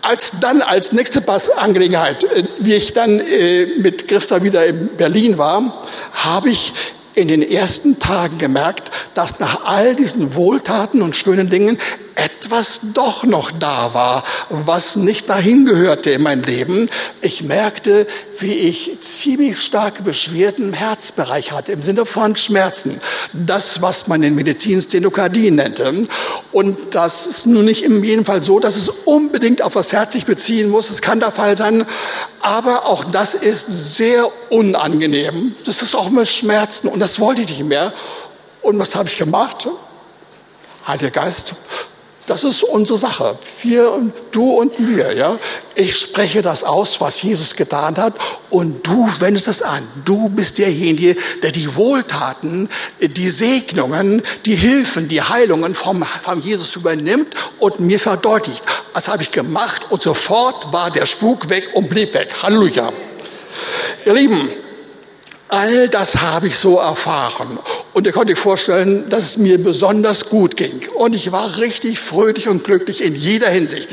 als 0.00 0.32
dann 0.40 0.62
als 0.62 0.92
nächste 0.92 1.22
Angelegenheit, 1.58 2.24
äh, 2.24 2.44
wie 2.60 2.74
ich 2.74 2.94
dann 2.94 3.20
äh, 3.20 3.66
mit 3.78 4.08
Christa 4.08 4.42
wieder 4.42 4.64
in 4.64 4.88
Berlin 4.96 5.36
war, 5.36 5.82
habe 6.12 6.48
ich 6.48 6.72
in 7.18 7.28
den 7.28 7.42
ersten 7.42 7.98
Tagen 7.98 8.38
gemerkt, 8.38 8.92
dass 9.14 9.40
nach 9.40 9.64
all 9.64 9.96
diesen 9.96 10.36
Wohltaten 10.36 11.02
und 11.02 11.16
schönen 11.16 11.50
Dingen 11.50 11.78
etwas 12.18 12.80
doch 12.94 13.22
noch 13.22 13.52
da 13.52 13.94
war, 13.94 14.24
was 14.50 14.96
nicht 14.96 15.28
dahin 15.28 15.64
gehörte 15.64 16.10
in 16.10 16.22
mein 16.22 16.42
Leben. 16.42 16.90
Ich 17.20 17.44
merkte, 17.44 18.06
wie 18.40 18.54
ich 18.54 19.00
ziemlich 19.00 19.60
starke 19.60 20.02
Beschwerden 20.02 20.68
im 20.68 20.72
Herzbereich 20.72 21.52
hatte, 21.52 21.72
im 21.72 21.82
Sinne 21.82 22.06
von 22.06 22.36
Schmerzen. 22.36 23.00
Das, 23.32 23.82
was 23.82 24.08
man 24.08 24.22
in 24.24 24.34
Medizin 24.34 24.80
Stenokardie 24.80 25.52
nannte. 25.52 26.02
Und 26.50 26.94
das 26.94 27.26
ist 27.26 27.46
nun 27.46 27.64
nicht 27.64 27.84
in 27.84 28.02
jedem 28.02 28.24
Fall 28.24 28.42
so, 28.42 28.58
dass 28.58 28.74
es 28.74 28.88
unbedingt 28.88 29.62
auf 29.62 29.74
das 29.74 29.92
Herz 29.92 30.14
sich 30.14 30.26
beziehen 30.26 30.70
muss. 30.70 30.90
Es 30.90 31.00
kann 31.00 31.20
der 31.20 31.30
Fall 31.30 31.56
sein. 31.56 31.86
Aber 32.40 32.86
auch 32.86 33.04
das 33.04 33.34
ist 33.34 33.96
sehr 33.96 34.28
unangenehm. 34.50 35.54
Das 35.66 35.82
ist 35.82 35.94
auch 35.94 36.10
mit 36.10 36.26
Schmerzen. 36.26 36.88
Und 36.88 36.98
das 36.98 37.20
wollte 37.20 37.42
ich 37.42 37.48
nicht 37.48 37.64
mehr. 37.64 37.92
Und 38.60 38.78
was 38.78 38.96
habe 38.96 39.08
ich 39.08 39.16
gemacht? 39.16 39.68
Heiliger 40.86 41.10
Geist, 41.10 41.54
das 42.28 42.44
ist 42.44 42.62
unsere 42.62 42.98
Sache. 42.98 43.38
Wir, 43.62 44.12
du 44.32 44.50
und 44.50 44.72
wir, 44.78 45.14
ja. 45.14 45.38
Ich 45.74 45.96
spreche 45.96 46.42
das 46.42 46.62
aus, 46.62 47.00
was 47.00 47.22
Jesus 47.22 47.56
getan 47.56 47.96
hat, 47.96 48.12
und 48.50 48.86
du 48.86 49.08
wendest 49.20 49.48
es 49.48 49.62
an. 49.62 49.82
Du 50.04 50.28
bist 50.28 50.58
derjenige, 50.58 51.16
der 51.42 51.52
die 51.52 51.74
Wohltaten, 51.74 52.68
die 53.00 53.30
Segnungen, 53.30 54.22
die 54.44 54.54
Hilfen, 54.54 55.08
die 55.08 55.22
Heilungen 55.22 55.74
vom, 55.74 56.04
vom 56.22 56.40
Jesus 56.40 56.76
übernimmt 56.76 57.34
und 57.58 57.80
mir 57.80 57.98
verdeutlicht. 57.98 58.62
Das 58.92 59.08
habe 59.08 59.22
ich 59.22 59.32
gemacht 59.32 59.86
und 59.88 60.02
sofort 60.02 60.70
war 60.72 60.90
der 60.90 61.06
Spuk 61.06 61.48
weg 61.48 61.70
und 61.72 61.88
blieb 61.88 62.12
weg. 62.12 62.28
Halleluja. 62.42 62.92
Ihr 64.04 64.14
Lieben, 64.14 64.50
All 65.48 65.88
das 65.88 66.16
habe 66.16 66.48
ich 66.48 66.58
so 66.58 66.76
erfahren. 66.76 67.58
Und 67.98 68.06
ihr 68.06 68.12
könnt 68.12 68.30
euch 68.30 68.38
vorstellen, 68.38 69.08
dass 69.08 69.24
es 69.24 69.38
mir 69.38 69.60
besonders 69.60 70.26
gut 70.28 70.56
ging. 70.56 70.82
Und 70.94 71.16
ich 71.16 71.32
war 71.32 71.58
richtig 71.58 71.98
fröhlich 71.98 72.46
und 72.46 72.62
glücklich 72.62 73.02
in 73.02 73.16
jeder 73.16 73.48
Hinsicht. 73.48 73.92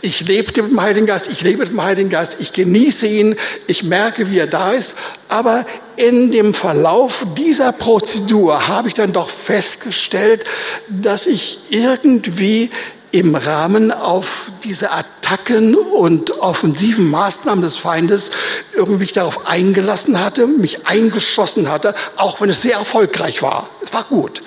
Ich 0.00 0.26
lebte 0.26 0.62
mit 0.62 0.72
dem 0.72 0.80
Heiligen 0.80 1.04
Geist, 1.04 1.28
ich 1.30 1.42
lebe 1.42 1.58
mit 1.58 1.72
dem 1.72 1.84
Heiligen 1.84 2.08
Geist, 2.08 2.38
ich 2.40 2.54
genieße 2.54 3.06
ihn, 3.06 3.36
ich 3.66 3.84
merke, 3.84 4.30
wie 4.30 4.38
er 4.38 4.46
da 4.46 4.72
ist. 4.72 4.96
Aber 5.28 5.66
in 5.96 6.30
dem 6.30 6.54
Verlauf 6.54 7.26
dieser 7.36 7.72
Prozedur 7.72 8.68
habe 8.68 8.88
ich 8.88 8.94
dann 8.94 9.12
doch 9.12 9.28
festgestellt, 9.28 10.44
dass 10.88 11.26
ich 11.26 11.58
irgendwie 11.68 12.70
im 13.18 13.34
Rahmen 13.34 13.92
auf 13.92 14.50
diese 14.62 14.90
Attacken 14.92 15.74
und 15.74 16.38
offensiven 16.40 17.10
Maßnahmen 17.10 17.62
des 17.62 17.76
Feindes 17.76 18.30
irgendwie 18.74 19.06
darauf 19.06 19.46
eingelassen 19.46 20.22
hatte, 20.22 20.46
mich 20.46 20.86
eingeschossen 20.86 21.70
hatte, 21.70 21.94
auch 22.16 22.40
wenn 22.40 22.50
es 22.50 22.60
sehr 22.60 22.74
erfolgreich 22.74 23.40
war. 23.40 23.68
Es 23.82 23.94
war 23.94 24.04
gut. 24.04 24.42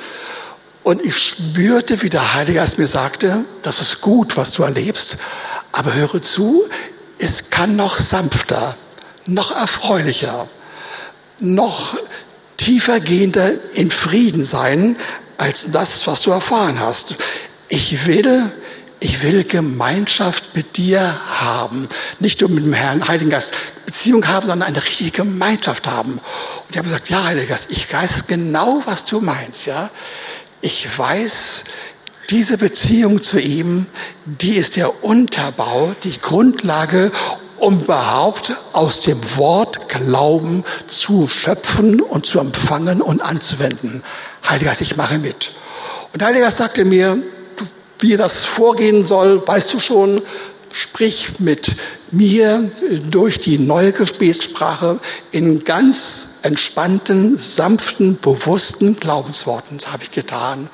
Und 0.83 1.03
ich 1.03 1.17
spürte, 1.17 2.03
wie 2.03 2.09
der 2.09 2.35
Heilige 2.35 2.59
Geist 2.59 2.77
mir 2.77 2.87
sagte, 2.87 3.43
das 3.63 3.81
ist 3.81 4.01
gut, 4.01 4.37
was 4.37 4.51
du 4.51 4.61
erlebst, 4.61 5.17
aber 5.71 5.95
höre 5.95 6.21
zu, 6.21 6.63
es 7.17 7.49
kann 7.49 7.75
noch 7.75 7.97
sanfter, 7.97 8.75
noch 9.25 9.51
erfreulicher, 9.51 10.47
noch 11.39 11.97
tiefergehender 12.57 13.51
in 13.73 13.89
Frieden 13.89 14.45
sein, 14.45 14.95
als 15.37 15.71
das, 15.71 16.05
was 16.05 16.21
du 16.21 16.31
erfahren 16.31 16.79
hast. 16.79 17.15
Ich 17.69 18.07
will, 18.07 18.51
ich 18.99 19.23
will 19.23 19.43
Gemeinschaft 19.43 20.55
mit 20.55 20.77
dir 20.77 21.15
haben. 21.39 21.87
Nicht 22.19 22.41
nur 22.41 22.49
mit 22.49 22.63
dem 22.63 22.73
Herrn 22.73 23.07
Heiligen 23.07 23.29
Geist 23.29 23.53
Beziehung 23.85 24.27
haben, 24.27 24.45
sondern 24.45 24.67
eine 24.67 24.83
richtige 24.83 25.11
Gemeinschaft 25.11 25.87
haben. 25.87 26.13
Und 26.13 26.69
ich 26.69 26.77
habe 26.77 26.85
gesagt, 26.85 27.09
ja, 27.09 27.23
Heiliger 27.23 27.47
Geist, 27.47 27.71
ich 27.71 27.91
weiß 27.91 28.27
genau, 28.27 28.81
was 28.85 29.05
du 29.05 29.21
meinst, 29.21 29.65
ja. 29.65 29.89
Ich 30.61 30.87
weiß, 30.97 31.63
diese 32.29 32.57
Beziehung 32.57 33.23
zu 33.23 33.39
ihm, 33.39 33.85
die 34.25 34.55
ist 34.55 34.75
der 34.75 35.03
Unterbau, 35.03 35.95
die 36.03 36.19
Grundlage, 36.19 37.11
um 37.57 37.81
überhaupt 37.81 38.57
aus 38.73 38.99
dem 38.99 39.19
Wort 39.37 39.89
Glauben 39.89 40.63
zu 40.87 41.27
schöpfen 41.27 42.01
und 42.01 42.25
zu 42.25 42.39
empfangen 42.39 43.01
und 43.01 43.21
anzuwenden. 43.21 44.03
Heiliger 44.47 44.71
Geist, 44.71 44.81
ich 44.81 44.97
mache 44.97 45.17
mit. 45.19 45.51
Und 46.13 46.23
Heiliger 46.23 46.45
Geist 46.45 46.57
sagte 46.57 46.85
mir, 46.85 47.17
wie 47.99 48.17
das 48.17 48.45
vorgehen 48.45 49.03
soll, 49.03 49.45
weißt 49.45 49.73
du 49.73 49.79
schon, 49.79 50.21
sprich 50.71 51.39
mit 51.39 51.75
mir 52.11 52.69
durch 53.09 53.39
die 53.39 53.59
neue 53.59 53.91
Gebetssprache 53.91 54.99
in 55.31 55.63
ganz 55.63 56.27
entspannten, 56.41 57.37
sanften, 57.37 58.17
bewussten 58.21 58.97
Glaubensworten. 58.99 59.77
Das 59.77 59.91
habe 59.91 60.03
ich 60.03 60.11
getan. 60.11 60.69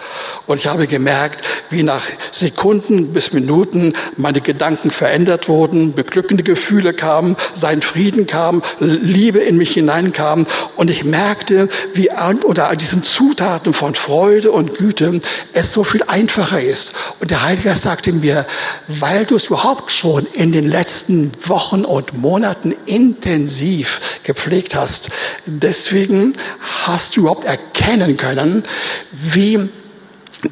Und 0.45 0.59
ich 0.59 0.67
habe 0.67 0.87
gemerkt, 0.87 1.43
wie 1.69 1.83
nach 1.83 2.03
Sekunden 2.31 3.13
bis 3.13 3.33
Minuten 3.33 3.93
meine 4.15 4.41
Gedanken 4.41 4.91
verändert 4.91 5.49
wurden, 5.49 5.93
beglückende 5.93 6.43
Gefühle 6.43 6.93
kamen, 6.93 7.35
sein 7.53 7.81
Frieden 7.81 8.27
kam, 8.27 8.61
Liebe 8.79 9.39
in 9.39 9.57
mich 9.57 9.71
hineinkam. 9.71 10.45
Und 10.75 10.91
ich 10.91 11.03
merkte, 11.03 11.67
wie 11.93 12.09
unter 12.43 12.67
all 12.67 12.77
diesen 12.77 13.03
Zutaten 13.03 13.73
von 13.73 13.95
Freude 13.95 14.51
und 14.51 14.75
Güte 14.75 15.19
es 15.53 15.73
so 15.73 15.83
viel 15.83 16.03
einfacher 16.03 16.61
ist. 16.61 16.93
Und 17.19 17.31
der 17.31 17.43
Heilige 17.43 17.75
sagte 17.75 18.11
mir, 18.11 18.45
weil 18.87 19.25
du 19.25 19.35
es 19.35 19.47
überhaupt 19.47 19.91
schon 19.91 20.27
in 20.33 20.51
den 20.51 20.67
letzten 20.67 21.24
Wochen 21.47 21.85
und 21.85 22.17
Monaten 22.17 22.73
intensiv 22.85 24.19
gepflegt 24.23 24.75
hast, 24.75 25.09
deswegen 25.45 26.33
hast 26.85 27.15
du 27.15 27.21
überhaupt 27.21 27.45
erkennen 27.45 28.17
können, 28.17 28.63
wie 29.11 29.69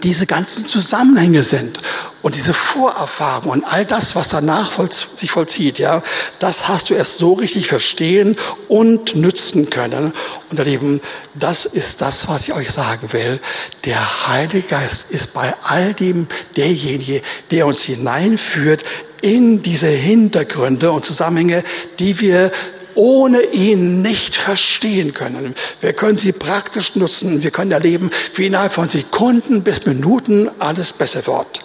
diese 0.01 0.25
ganzen 0.25 0.67
Zusammenhänge 0.67 1.43
sind 1.43 1.79
und 2.21 2.35
diese 2.35 2.53
Vorerfahrung 2.53 3.51
und 3.51 3.63
all 3.65 3.85
das, 3.85 4.15
was 4.15 4.29
danach 4.29 4.71
sich 5.15 5.31
vollzieht, 5.31 5.77
ja, 5.77 6.01
das 6.39 6.67
hast 6.67 6.89
du 6.89 6.93
erst 6.93 7.17
so 7.17 7.33
richtig 7.33 7.67
verstehen 7.67 8.37
und 8.69 9.15
nützen 9.15 9.69
können. 9.69 10.13
Und 10.49 10.57
erleben, 10.57 11.01
das 11.33 11.65
ist 11.65 12.01
das, 12.01 12.27
was 12.27 12.47
ich 12.47 12.53
euch 12.53 12.71
sagen 12.71 13.11
will. 13.11 13.39
Der 13.85 14.27
Heilige 14.27 14.67
Geist 14.67 15.11
ist 15.11 15.33
bei 15.33 15.53
all 15.63 15.93
dem 15.93 16.27
derjenige, 16.55 17.21
der 17.51 17.67
uns 17.67 17.83
hineinführt 17.83 18.83
in 19.23 19.63
diese 19.63 19.87
Hintergründe 19.87 20.91
und 20.91 21.05
Zusammenhänge, 21.05 21.63
die 21.99 22.19
wir 22.19 22.51
ohne 22.95 23.41
ihn 23.41 24.01
nicht 24.01 24.35
verstehen 24.35 25.13
können. 25.13 25.55
Wir 25.81 25.93
können 25.93 26.17
sie 26.17 26.31
praktisch 26.31 26.95
nutzen. 26.95 27.41
Wir 27.41 27.49
können 27.49 27.71
erleben, 27.71 28.11
wie 28.35 28.47
innerhalb 28.47 28.73
von 28.73 28.89
Sekunden 28.89 29.63
bis 29.63 29.85
Minuten 29.85 30.51
alles 30.59 30.93
besser 30.93 31.25
wird. 31.25 31.61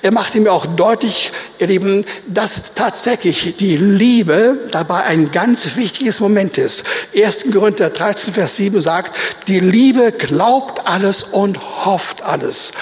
Er 0.00 0.12
machte 0.12 0.40
mir 0.40 0.50
auch 0.50 0.66
deutlich, 0.66 1.30
ihr 1.58 1.66
Lieben, 1.66 2.04
dass 2.26 2.74
tatsächlich 2.74 3.56
die 3.58 3.76
Liebe 3.76 4.56
dabei 4.72 5.04
ein 5.04 5.30
ganz 5.30 5.76
wichtiges 5.76 6.20
Moment 6.20 6.56
ist. 6.56 6.84
1. 7.14 7.46
Korinther 7.52 7.90
13, 7.90 8.32
Vers 8.32 8.56
7 8.56 8.80
sagt, 8.80 9.14
die 9.46 9.60
Liebe 9.60 10.10
glaubt 10.12 10.86
alles 10.88 11.22
und 11.22 11.84
hofft 11.84 12.22
alles 12.22 12.72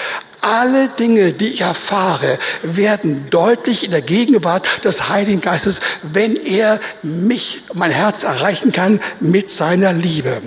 alle 0.47 0.87
Dinge, 0.87 1.33
die 1.33 1.49
ich 1.49 1.61
erfahre, 1.61 2.37
werden 2.63 3.27
deutlich 3.29 3.83
in 3.83 3.91
der 3.91 4.01
Gegenwart 4.01 4.65
des 4.85 5.09
Heiligen 5.09 5.41
Geistes, 5.41 5.81
wenn 6.03 6.37
er 6.37 6.79
mich, 7.03 7.63
mein 7.73 7.91
Herz 7.91 8.23
erreichen 8.23 8.71
kann 8.71 9.01
mit 9.19 9.51
seiner 9.51 9.91
Liebe. 9.91 10.41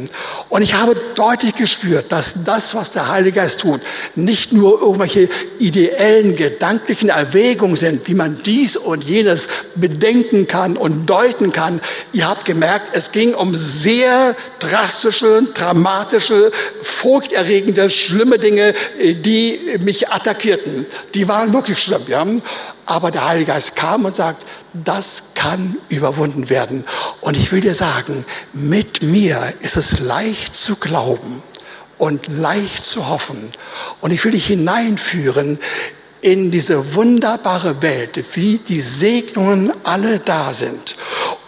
Und 0.48 0.62
ich 0.62 0.74
habe 0.74 0.96
deutlich 1.16 1.54
gespürt, 1.54 2.10
dass 2.12 2.44
das, 2.44 2.74
was 2.74 2.92
der 2.92 3.08
Heilige 3.08 3.40
Geist 3.40 3.60
tut, 3.60 3.82
nicht 4.16 4.52
nur 4.52 4.80
irgendwelche 4.80 5.28
ideellen, 5.58 6.34
gedanklichen 6.34 7.10
Erwägungen 7.10 7.76
sind, 7.76 8.08
wie 8.08 8.14
man 8.14 8.42
dies 8.42 8.76
und 8.76 9.04
jenes 9.04 9.48
bedenken 9.74 10.46
kann 10.46 10.78
und 10.78 11.06
deuten 11.06 11.52
kann. 11.52 11.80
Ihr 12.12 12.26
habt 12.26 12.46
gemerkt, 12.46 12.88
es 12.92 13.12
ging 13.12 13.34
um 13.34 13.54
sehr 13.54 14.34
drastische, 14.60 15.42
dramatische, 15.54 16.50
furchterregende, 16.82 17.90
schlimme 17.90 18.38
Dinge, 18.38 18.72
die 18.98 19.60
mich 19.90 20.08
attackierten. 20.08 20.86
Die 21.14 21.26
waren 21.26 21.52
wirklich 21.52 21.82
schlimm. 21.82 22.04
Ja? 22.06 22.24
Aber 22.86 23.10
der 23.10 23.26
Heilige 23.26 23.52
Geist 23.52 23.74
kam 23.74 24.04
und 24.04 24.14
sagt, 24.14 24.46
das 24.72 25.34
kann 25.34 25.76
überwunden 25.88 26.48
werden. 26.48 26.84
Und 27.20 27.36
ich 27.36 27.50
will 27.50 27.60
dir 27.60 27.74
sagen, 27.74 28.24
mit 28.52 29.02
mir 29.02 29.52
ist 29.62 29.76
es 29.76 29.98
leicht 29.98 30.54
zu 30.54 30.76
glauben 30.76 31.42
und 31.98 32.28
leicht 32.28 32.84
zu 32.84 33.08
hoffen. 33.08 33.50
Und 34.00 34.12
ich 34.12 34.24
will 34.24 34.30
dich 34.30 34.46
hineinführen 34.46 35.58
in 36.20 36.52
diese 36.52 36.94
wunderbare 36.94 37.82
Welt, 37.82 38.22
wie 38.34 38.58
die 38.58 38.80
Segnungen 38.80 39.72
alle 39.82 40.20
da 40.20 40.52
sind. 40.52 40.94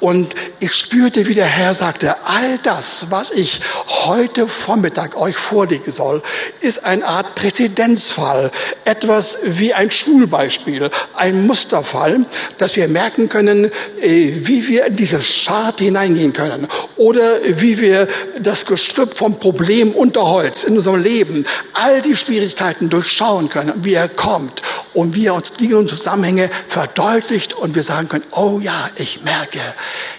Und 0.03 0.35
ich 0.59 0.75
spürte, 0.75 1.29
wie 1.29 1.35
der 1.35 1.47
Herr 1.47 1.75
sagte, 1.75 2.17
all 2.25 2.59
das, 2.65 3.07
was 3.11 3.31
ich 3.31 3.61
heute 3.87 4.49
Vormittag 4.49 5.17
euch 5.17 5.37
vorlegen 5.37 5.93
soll, 5.93 6.25
ist 6.61 6.85
eine 6.85 7.07
Art 7.07 7.37
Präzedenzfall, 7.37 8.51
etwas 8.85 9.39
wie 9.45 9.75
ein 9.75 9.93
Schulbeispiel, 9.93 10.91
ein 11.15 11.47
Musterfall, 11.47 12.25
dass 12.59 12.75
wir 12.75 12.89
merken 12.89 13.29
können, 13.29 13.67
äh, 14.01 14.33
wie 14.43 14.67
wir 14.67 14.87
in 14.87 14.97
diese 14.97 15.23
Scharte 15.23 15.85
hineingehen 15.85 16.33
können 16.33 16.67
oder 16.97 17.39
wie 17.45 17.81
wir 17.81 18.09
das 18.43 18.67
Gestrüpp 18.67 19.17
vom 19.17 19.39
Problem 19.39 19.93
Unterholz 19.93 20.65
in 20.65 20.77
unserem 20.77 21.01
Leben, 21.01 21.47
all 21.73 22.03
die 22.03 22.17
Schwierigkeiten 22.17 22.91
durchschauen 22.91 23.49
können, 23.49 23.85
wie 23.85 23.95
er 23.95 24.09
kommt 24.09 24.63
und 24.95 25.15
wie 25.15 25.27
er 25.27 25.35
uns 25.35 25.53
Dinge 25.53 25.77
und 25.77 25.89
Zusammenhänge 25.89 26.51
verdeutlicht 26.69 27.55
und 27.55 27.75
wir 27.75 27.83
sagen 27.83 28.09
können, 28.09 28.25
oh 28.33 28.59
ja, 28.61 28.91
ich 28.97 29.23
merke, 29.23 29.61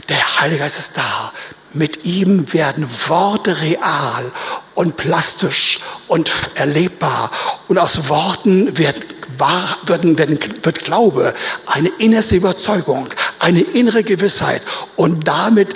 der 0.10 0.40
Heilige 0.40 0.62
Geist 0.62 0.80
ist 0.80 0.98
da. 0.98 1.32
Mit 1.76 2.06
ihm 2.06 2.54
werden 2.54 2.88
Worte 3.08 3.60
real 3.62 4.32
und 4.76 4.96
plastisch 4.96 5.80
und 6.08 6.32
erlebbar. 6.54 7.32
Und 7.68 7.80
aus 7.80 8.10
Worten 8.10 8.78
wird, 8.78 9.02
wahr, 9.38 9.78
wird, 9.86 10.04
wird, 10.18 10.66
wird 10.66 10.80
Glaube, 10.80 11.34
eine 11.66 11.90
innerste 12.00 12.36
Überzeugung, 12.36 13.08
eine 13.40 13.62
innere 13.62 14.04
Gewissheit. 14.04 14.62
Und 14.96 15.28
damit 15.28 15.74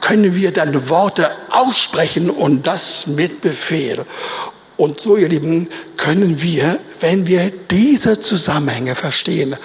können 0.00 0.34
wir 0.34 0.52
dann 0.52 0.88
Worte 0.88 1.30
aussprechen 1.50 2.30
und 2.30 2.66
das 2.66 3.06
mit 3.06 3.40
Befehl. 3.40 4.04
Und 4.76 5.00
so, 5.00 5.16
ihr 5.16 5.28
Lieben, 5.28 5.68
können 5.96 6.42
wir, 6.42 6.80
wenn 7.00 7.26
wir 7.26 7.52
diese 7.70 8.20
Zusammenhänge 8.20 8.94
verstehen 8.94 9.56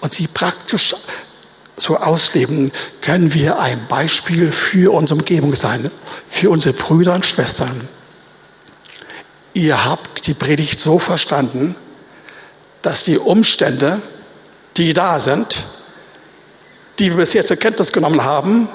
und 0.00 0.12
sie 0.12 0.26
praktisch 0.26 0.94
so 1.76 1.96
ausleben, 1.96 2.70
können 3.00 3.32
wir 3.32 3.58
ein 3.58 3.80
Beispiel 3.88 4.50
für 4.52 4.92
unsere 4.92 5.20
Umgebung 5.20 5.54
sein, 5.54 5.90
für 6.28 6.50
unsere 6.50 6.74
Brüder 6.74 7.14
und 7.14 7.24
Schwestern. 7.24 7.88
Ihr 9.54 9.84
habt 9.84 10.26
die 10.26 10.34
Predigt 10.34 10.80
so 10.80 10.98
verstanden, 10.98 11.74
dass 12.88 13.04
die 13.04 13.18
Umstände, 13.18 14.00
die 14.78 14.94
da 14.94 15.20
sind, 15.20 15.66
die 16.98 17.10
wir 17.10 17.18
bisher 17.18 17.44
zur 17.44 17.58
Kenntnis 17.58 17.92
genommen 17.92 18.24
haben, 18.24 18.66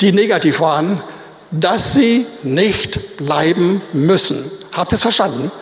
die 0.00 0.10
negativ 0.10 0.58
waren, 0.58 1.00
dass 1.52 1.92
sie 1.92 2.26
nicht 2.42 3.16
bleiben 3.18 3.80
müssen. 3.92 4.50
Habt 4.72 4.92
ihr 4.92 4.96
es 4.96 5.02
verstanden? 5.02 5.52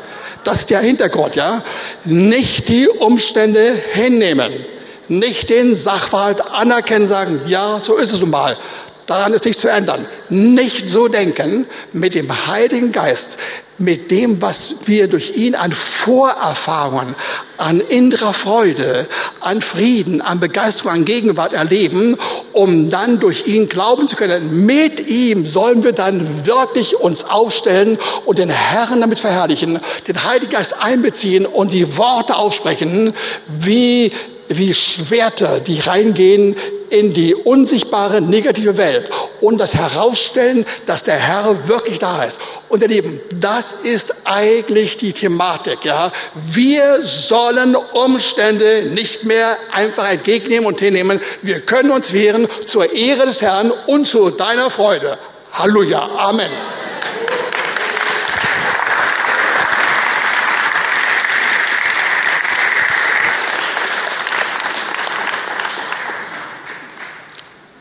Das 0.44 0.60
ist 0.60 0.70
der 0.70 0.80
Hintergrund, 0.80 1.36
ja? 1.36 1.62
Nicht 2.06 2.70
die 2.70 2.88
Umstände 2.88 3.74
hinnehmen 3.92 4.52
nicht 5.08 5.50
den 5.50 5.74
Sachverhalt 5.74 6.40
anerkennen, 6.40 7.06
sagen, 7.06 7.40
ja, 7.46 7.78
so 7.80 7.96
ist 7.96 8.12
es 8.12 8.20
nun 8.20 8.30
mal. 8.30 8.56
Daran 9.06 9.34
ist 9.34 9.44
nichts 9.44 9.60
zu 9.60 9.68
ändern. 9.68 10.06
Nicht 10.30 10.88
so 10.88 11.08
denken 11.08 11.66
mit 11.92 12.14
dem 12.14 12.46
Heiligen 12.46 12.90
Geist, 12.90 13.36
mit 13.78 14.10
dem, 14.10 14.40
was 14.40 14.74
wir 14.86 15.08
durch 15.08 15.36
ihn 15.36 15.54
an 15.54 15.72
Vorerfahrungen, 15.72 17.14
an 17.56 17.80
innerer 17.80 18.32
Freude, 18.32 19.06
an 19.40 19.62
Frieden, 19.62 20.20
an 20.20 20.40
Begeisterung, 20.40 20.92
an 20.92 21.04
Gegenwart 21.04 21.52
erleben, 21.52 22.16
um 22.52 22.90
dann 22.90 23.20
durch 23.20 23.46
ihn 23.46 23.68
glauben 23.68 24.08
zu 24.08 24.16
können. 24.16 24.64
Mit 24.66 25.08
ihm 25.08 25.46
sollen 25.46 25.82
wir 25.84 25.92
dann 25.92 26.46
wirklich 26.46 26.96
uns 26.96 27.24
aufstellen 27.24 27.98
und 28.24 28.38
den 28.38 28.50
Herrn 28.50 29.00
damit 29.00 29.18
verherrlichen, 29.18 29.78
den 30.06 30.24
Heiligen 30.24 30.52
Geist 30.52 30.76
einbeziehen 30.80 31.46
und 31.46 31.72
die 31.72 31.96
Worte 31.96 32.36
aussprechen, 32.36 33.12
wie 33.58 34.12
wie 34.48 34.74
Schwerter, 34.74 35.60
die 35.60 35.80
reingehen 35.80 36.56
in 36.90 37.12
die 37.12 37.34
unsichtbare 37.34 38.20
negative 38.20 38.76
Welt 38.76 39.10
und 39.40 39.58
das 39.58 39.74
herausstellen, 39.74 40.64
dass 40.86 41.02
der 41.02 41.16
Herr 41.16 41.68
wirklich 41.68 41.98
da 41.98 42.22
ist. 42.22 42.40
Und 42.68 42.82
ihr 42.82 42.88
Lieben, 42.88 43.20
das 43.34 43.72
ist 43.72 44.14
eigentlich 44.24 44.96
die 44.96 45.12
Thematik, 45.12 45.84
ja. 45.84 46.12
Wir 46.34 47.02
sollen 47.02 47.74
Umstände 47.74 48.90
nicht 48.92 49.24
mehr 49.24 49.56
einfach 49.72 50.10
entgegennehmen 50.10 50.66
und 50.66 50.78
hinnehmen. 50.78 51.20
Wir 51.42 51.60
können 51.60 51.90
uns 51.90 52.12
wehren 52.12 52.46
zur 52.66 52.92
Ehre 52.92 53.26
des 53.26 53.42
Herrn 53.42 53.72
und 53.86 54.06
zu 54.06 54.30
deiner 54.30 54.70
Freude. 54.70 55.18
Halleluja. 55.52 56.08
Amen. 56.16 56.50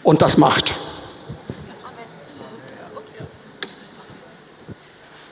Und 0.04 0.22
das 0.22 0.38
macht. 0.38 0.76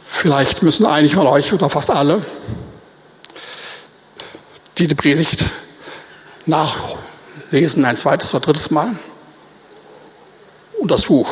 Vielleicht 0.06 0.64
müssen 0.64 0.86
einige 0.86 1.16
von 1.16 1.28
euch 1.28 1.52
oder 1.52 1.70
fast 1.70 1.90
alle 1.90 2.24
die 4.78 4.96
Predigt 4.96 5.46
nachlesen, 6.46 7.86
ein 7.86 7.98
zweites 7.98 8.34
oder 8.34 8.42
drittes 8.42 8.72
Mal. 8.72 8.96
Und 10.80 10.90
das 10.90 11.04
Buch. 11.04 11.30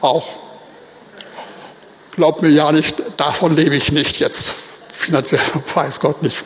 Auch. 0.00 0.34
Glaubt 2.12 2.42
mir 2.42 2.50
ja 2.50 2.70
nicht, 2.70 3.02
davon 3.16 3.56
lebe 3.56 3.74
ich 3.74 3.90
nicht 3.90 4.20
jetzt. 4.20 4.54
Finanziell 4.92 5.40
weiß 5.74 6.00
Gott 6.00 6.22
nicht. 6.22 6.42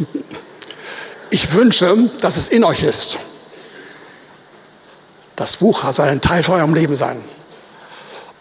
Ich 1.30 1.52
wünsche, 1.52 2.08
dass 2.20 2.36
es 2.36 2.48
in 2.48 2.64
euch 2.64 2.82
ist. 2.82 3.18
Das 5.38 5.58
Buch 5.58 5.84
soll 5.94 6.08
ein 6.08 6.20
Teil 6.20 6.42
von 6.42 6.56
eurem 6.56 6.74
Leben 6.74 6.96
sein. 6.96 7.22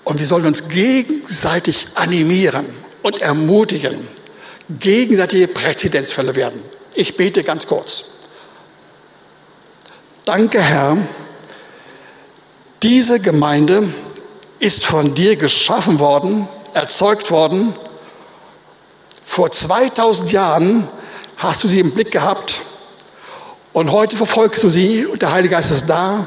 Und 0.03 0.19
wir 0.19 0.25
sollen 0.25 0.47
uns 0.47 0.67
gegenseitig 0.67 1.89
animieren 1.93 2.65
und 3.03 3.21
ermutigen, 3.21 4.07
gegenseitige 4.67 5.47
Präzedenzfälle 5.47 6.35
werden. 6.35 6.59
Ich 6.95 7.15
bete 7.15 7.43
ganz 7.43 7.67
kurz. 7.67 8.05
Danke, 10.25 10.59
Herr. 10.59 10.97
Diese 12.81 13.19
Gemeinde 13.19 13.93
ist 14.57 14.83
von 14.83 15.13
dir 15.13 15.35
geschaffen 15.35 15.99
worden, 15.99 16.47
erzeugt 16.73 17.29
worden. 17.29 17.75
Vor 19.23 19.51
2000 19.51 20.31
Jahren 20.31 20.87
hast 21.37 21.63
du 21.63 21.67
sie 21.67 21.79
im 21.79 21.91
Blick 21.91 22.09
gehabt 22.09 22.61
und 23.71 23.91
heute 23.91 24.17
verfolgst 24.17 24.63
du 24.63 24.71
sie 24.71 25.05
und 25.05 25.21
der 25.21 25.31
Heilige 25.31 25.53
Geist 25.53 25.69
ist 25.69 25.87
da, 25.87 26.25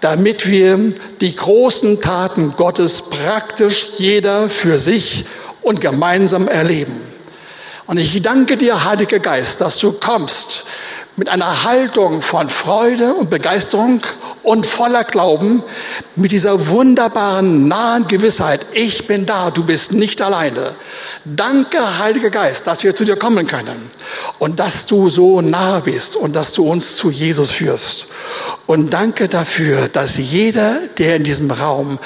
damit 0.00 0.46
wir 0.48 0.92
die 1.20 1.34
großen 1.34 2.00
Taten 2.00 2.54
Gottes 2.56 3.02
praktisch 3.02 3.98
jeder 3.98 4.48
für 4.48 4.78
sich 4.78 5.24
und 5.62 5.80
gemeinsam 5.80 6.48
erleben. 6.48 7.00
Und 7.86 7.98
ich 7.98 8.20
danke 8.20 8.56
dir, 8.56 8.84
Heiliger 8.84 9.18
Geist, 9.18 9.60
dass 9.60 9.78
du 9.78 9.92
kommst 9.92 10.64
mit 11.16 11.28
einer 11.28 11.64
Haltung 11.64 12.22
von 12.22 12.48
Freude 12.48 13.14
und 13.14 13.30
Begeisterung 13.30 14.00
und 14.48 14.64
voller 14.64 15.04
Glauben, 15.04 15.62
mit 16.16 16.32
dieser 16.32 16.68
wunderbaren, 16.68 17.68
nahen 17.68 18.08
Gewissheit, 18.08 18.64
ich 18.72 19.06
bin 19.06 19.26
da, 19.26 19.50
du 19.50 19.62
bist 19.62 19.92
nicht 19.92 20.22
alleine. 20.22 20.74
Danke, 21.26 21.98
Heiliger 21.98 22.30
Geist, 22.30 22.66
dass 22.66 22.82
wir 22.82 22.94
zu 22.94 23.04
dir 23.04 23.16
kommen 23.16 23.46
können 23.46 23.90
und 24.38 24.58
dass 24.58 24.86
du 24.86 25.10
so 25.10 25.42
nah 25.42 25.80
bist 25.80 26.16
und 26.16 26.34
dass 26.34 26.52
du 26.52 26.66
uns 26.66 26.96
zu 26.96 27.10
Jesus 27.10 27.50
führst. 27.50 28.06
Und 28.64 28.94
danke 28.94 29.28
dafür, 29.28 29.88
dass 29.88 30.16
jeder, 30.16 30.78
der 30.96 31.16
in 31.16 31.24
diesem 31.24 31.50
Raum 31.50 31.98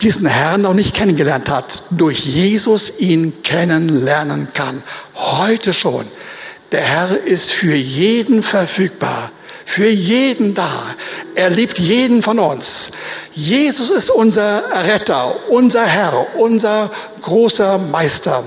diesen 0.00 0.26
Herrn 0.26 0.60
noch 0.60 0.74
nicht 0.74 0.94
kennengelernt 0.94 1.50
hat, 1.50 1.82
durch 1.90 2.20
Jesus 2.20 2.92
ihn 3.00 3.42
kennenlernen 3.42 4.46
kann. 4.54 4.84
Heute 5.16 5.74
schon. 5.74 6.06
Der 6.70 6.82
Herr 6.82 7.24
ist 7.24 7.50
für 7.50 7.74
jeden 7.74 8.44
verfügbar, 8.44 9.32
für 9.68 9.86
jeden 9.86 10.54
da. 10.54 10.70
Er 11.34 11.50
liebt 11.50 11.78
jeden 11.78 12.22
von 12.22 12.38
uns. 12.38 12.90
Jesus 13.34 13.90
ist 13.90 14.08
unser 14.08 14.62
Retter, 14.86 15.36
unser 15.50 15.84
Herr, 15.84 16.26
unser 16.38 16.90
großer 17.20 17.76
Meister. 17.76 18.42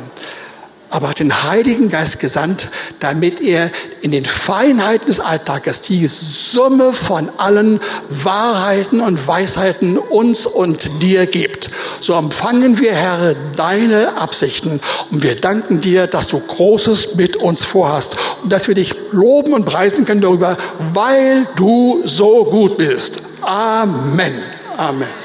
Aber 0.91 1.09
hat 1.09 1.19
den 1.19 1.43
Heiligen 1.43 1.89
Geist 1.89 2.19
gesandt, 2.19 2.69
damit 2.99 3.41
er 3.41 3.71
in 4.01 4.11
den 4.11 4.25
Feinheiten 4.25 5.07
des 5.07 5.19
Alltages 5.19 5.81
die 5.81 6.05
Summe 6.07 6.93
von 6.93 7.29
allen 7.37 7.79
Wahrheiten 8.09 9.01
und 9.01 9.25
Weisheiten 9.27 9.97
uns 9.97 10.45
und 10.45 11.01
dir 11.01 11.25
gibt. 11.25 11.69
So 11.99 12.13
empfangen 12.13 12.79
wir, 12.79 12.93
Herr, 12.93 13.35
deine 13.55 14.17
Absichten 14.17 14.79
und 15.11 15.23
wir 15.23 15.39
danken 15.39 15.81
dir, 15.81 16.07
dass 16.07 16.27
du 16.27 16.39
Großes 16.39 17.15
mit 17.15 17.37
uns 17.37 17.65
vorhast 17.65 18.17
und 18.43 18.51
dass 18.51 18.67
wir 18.67 18.75
dich 18.75 18.93
loben 19.11 19.53
und 19.53 19.65
preisen 19.65 20.05
können 20.05 20.21
darüber, 20.21 20.57
weil 20.93 21.47
du 21.55 22.01
so 22.03 22.45
gut 22.45 22.77
bist. 22.77 23.21
Amen. 23.41 24.33
Amen. 24.77 25.20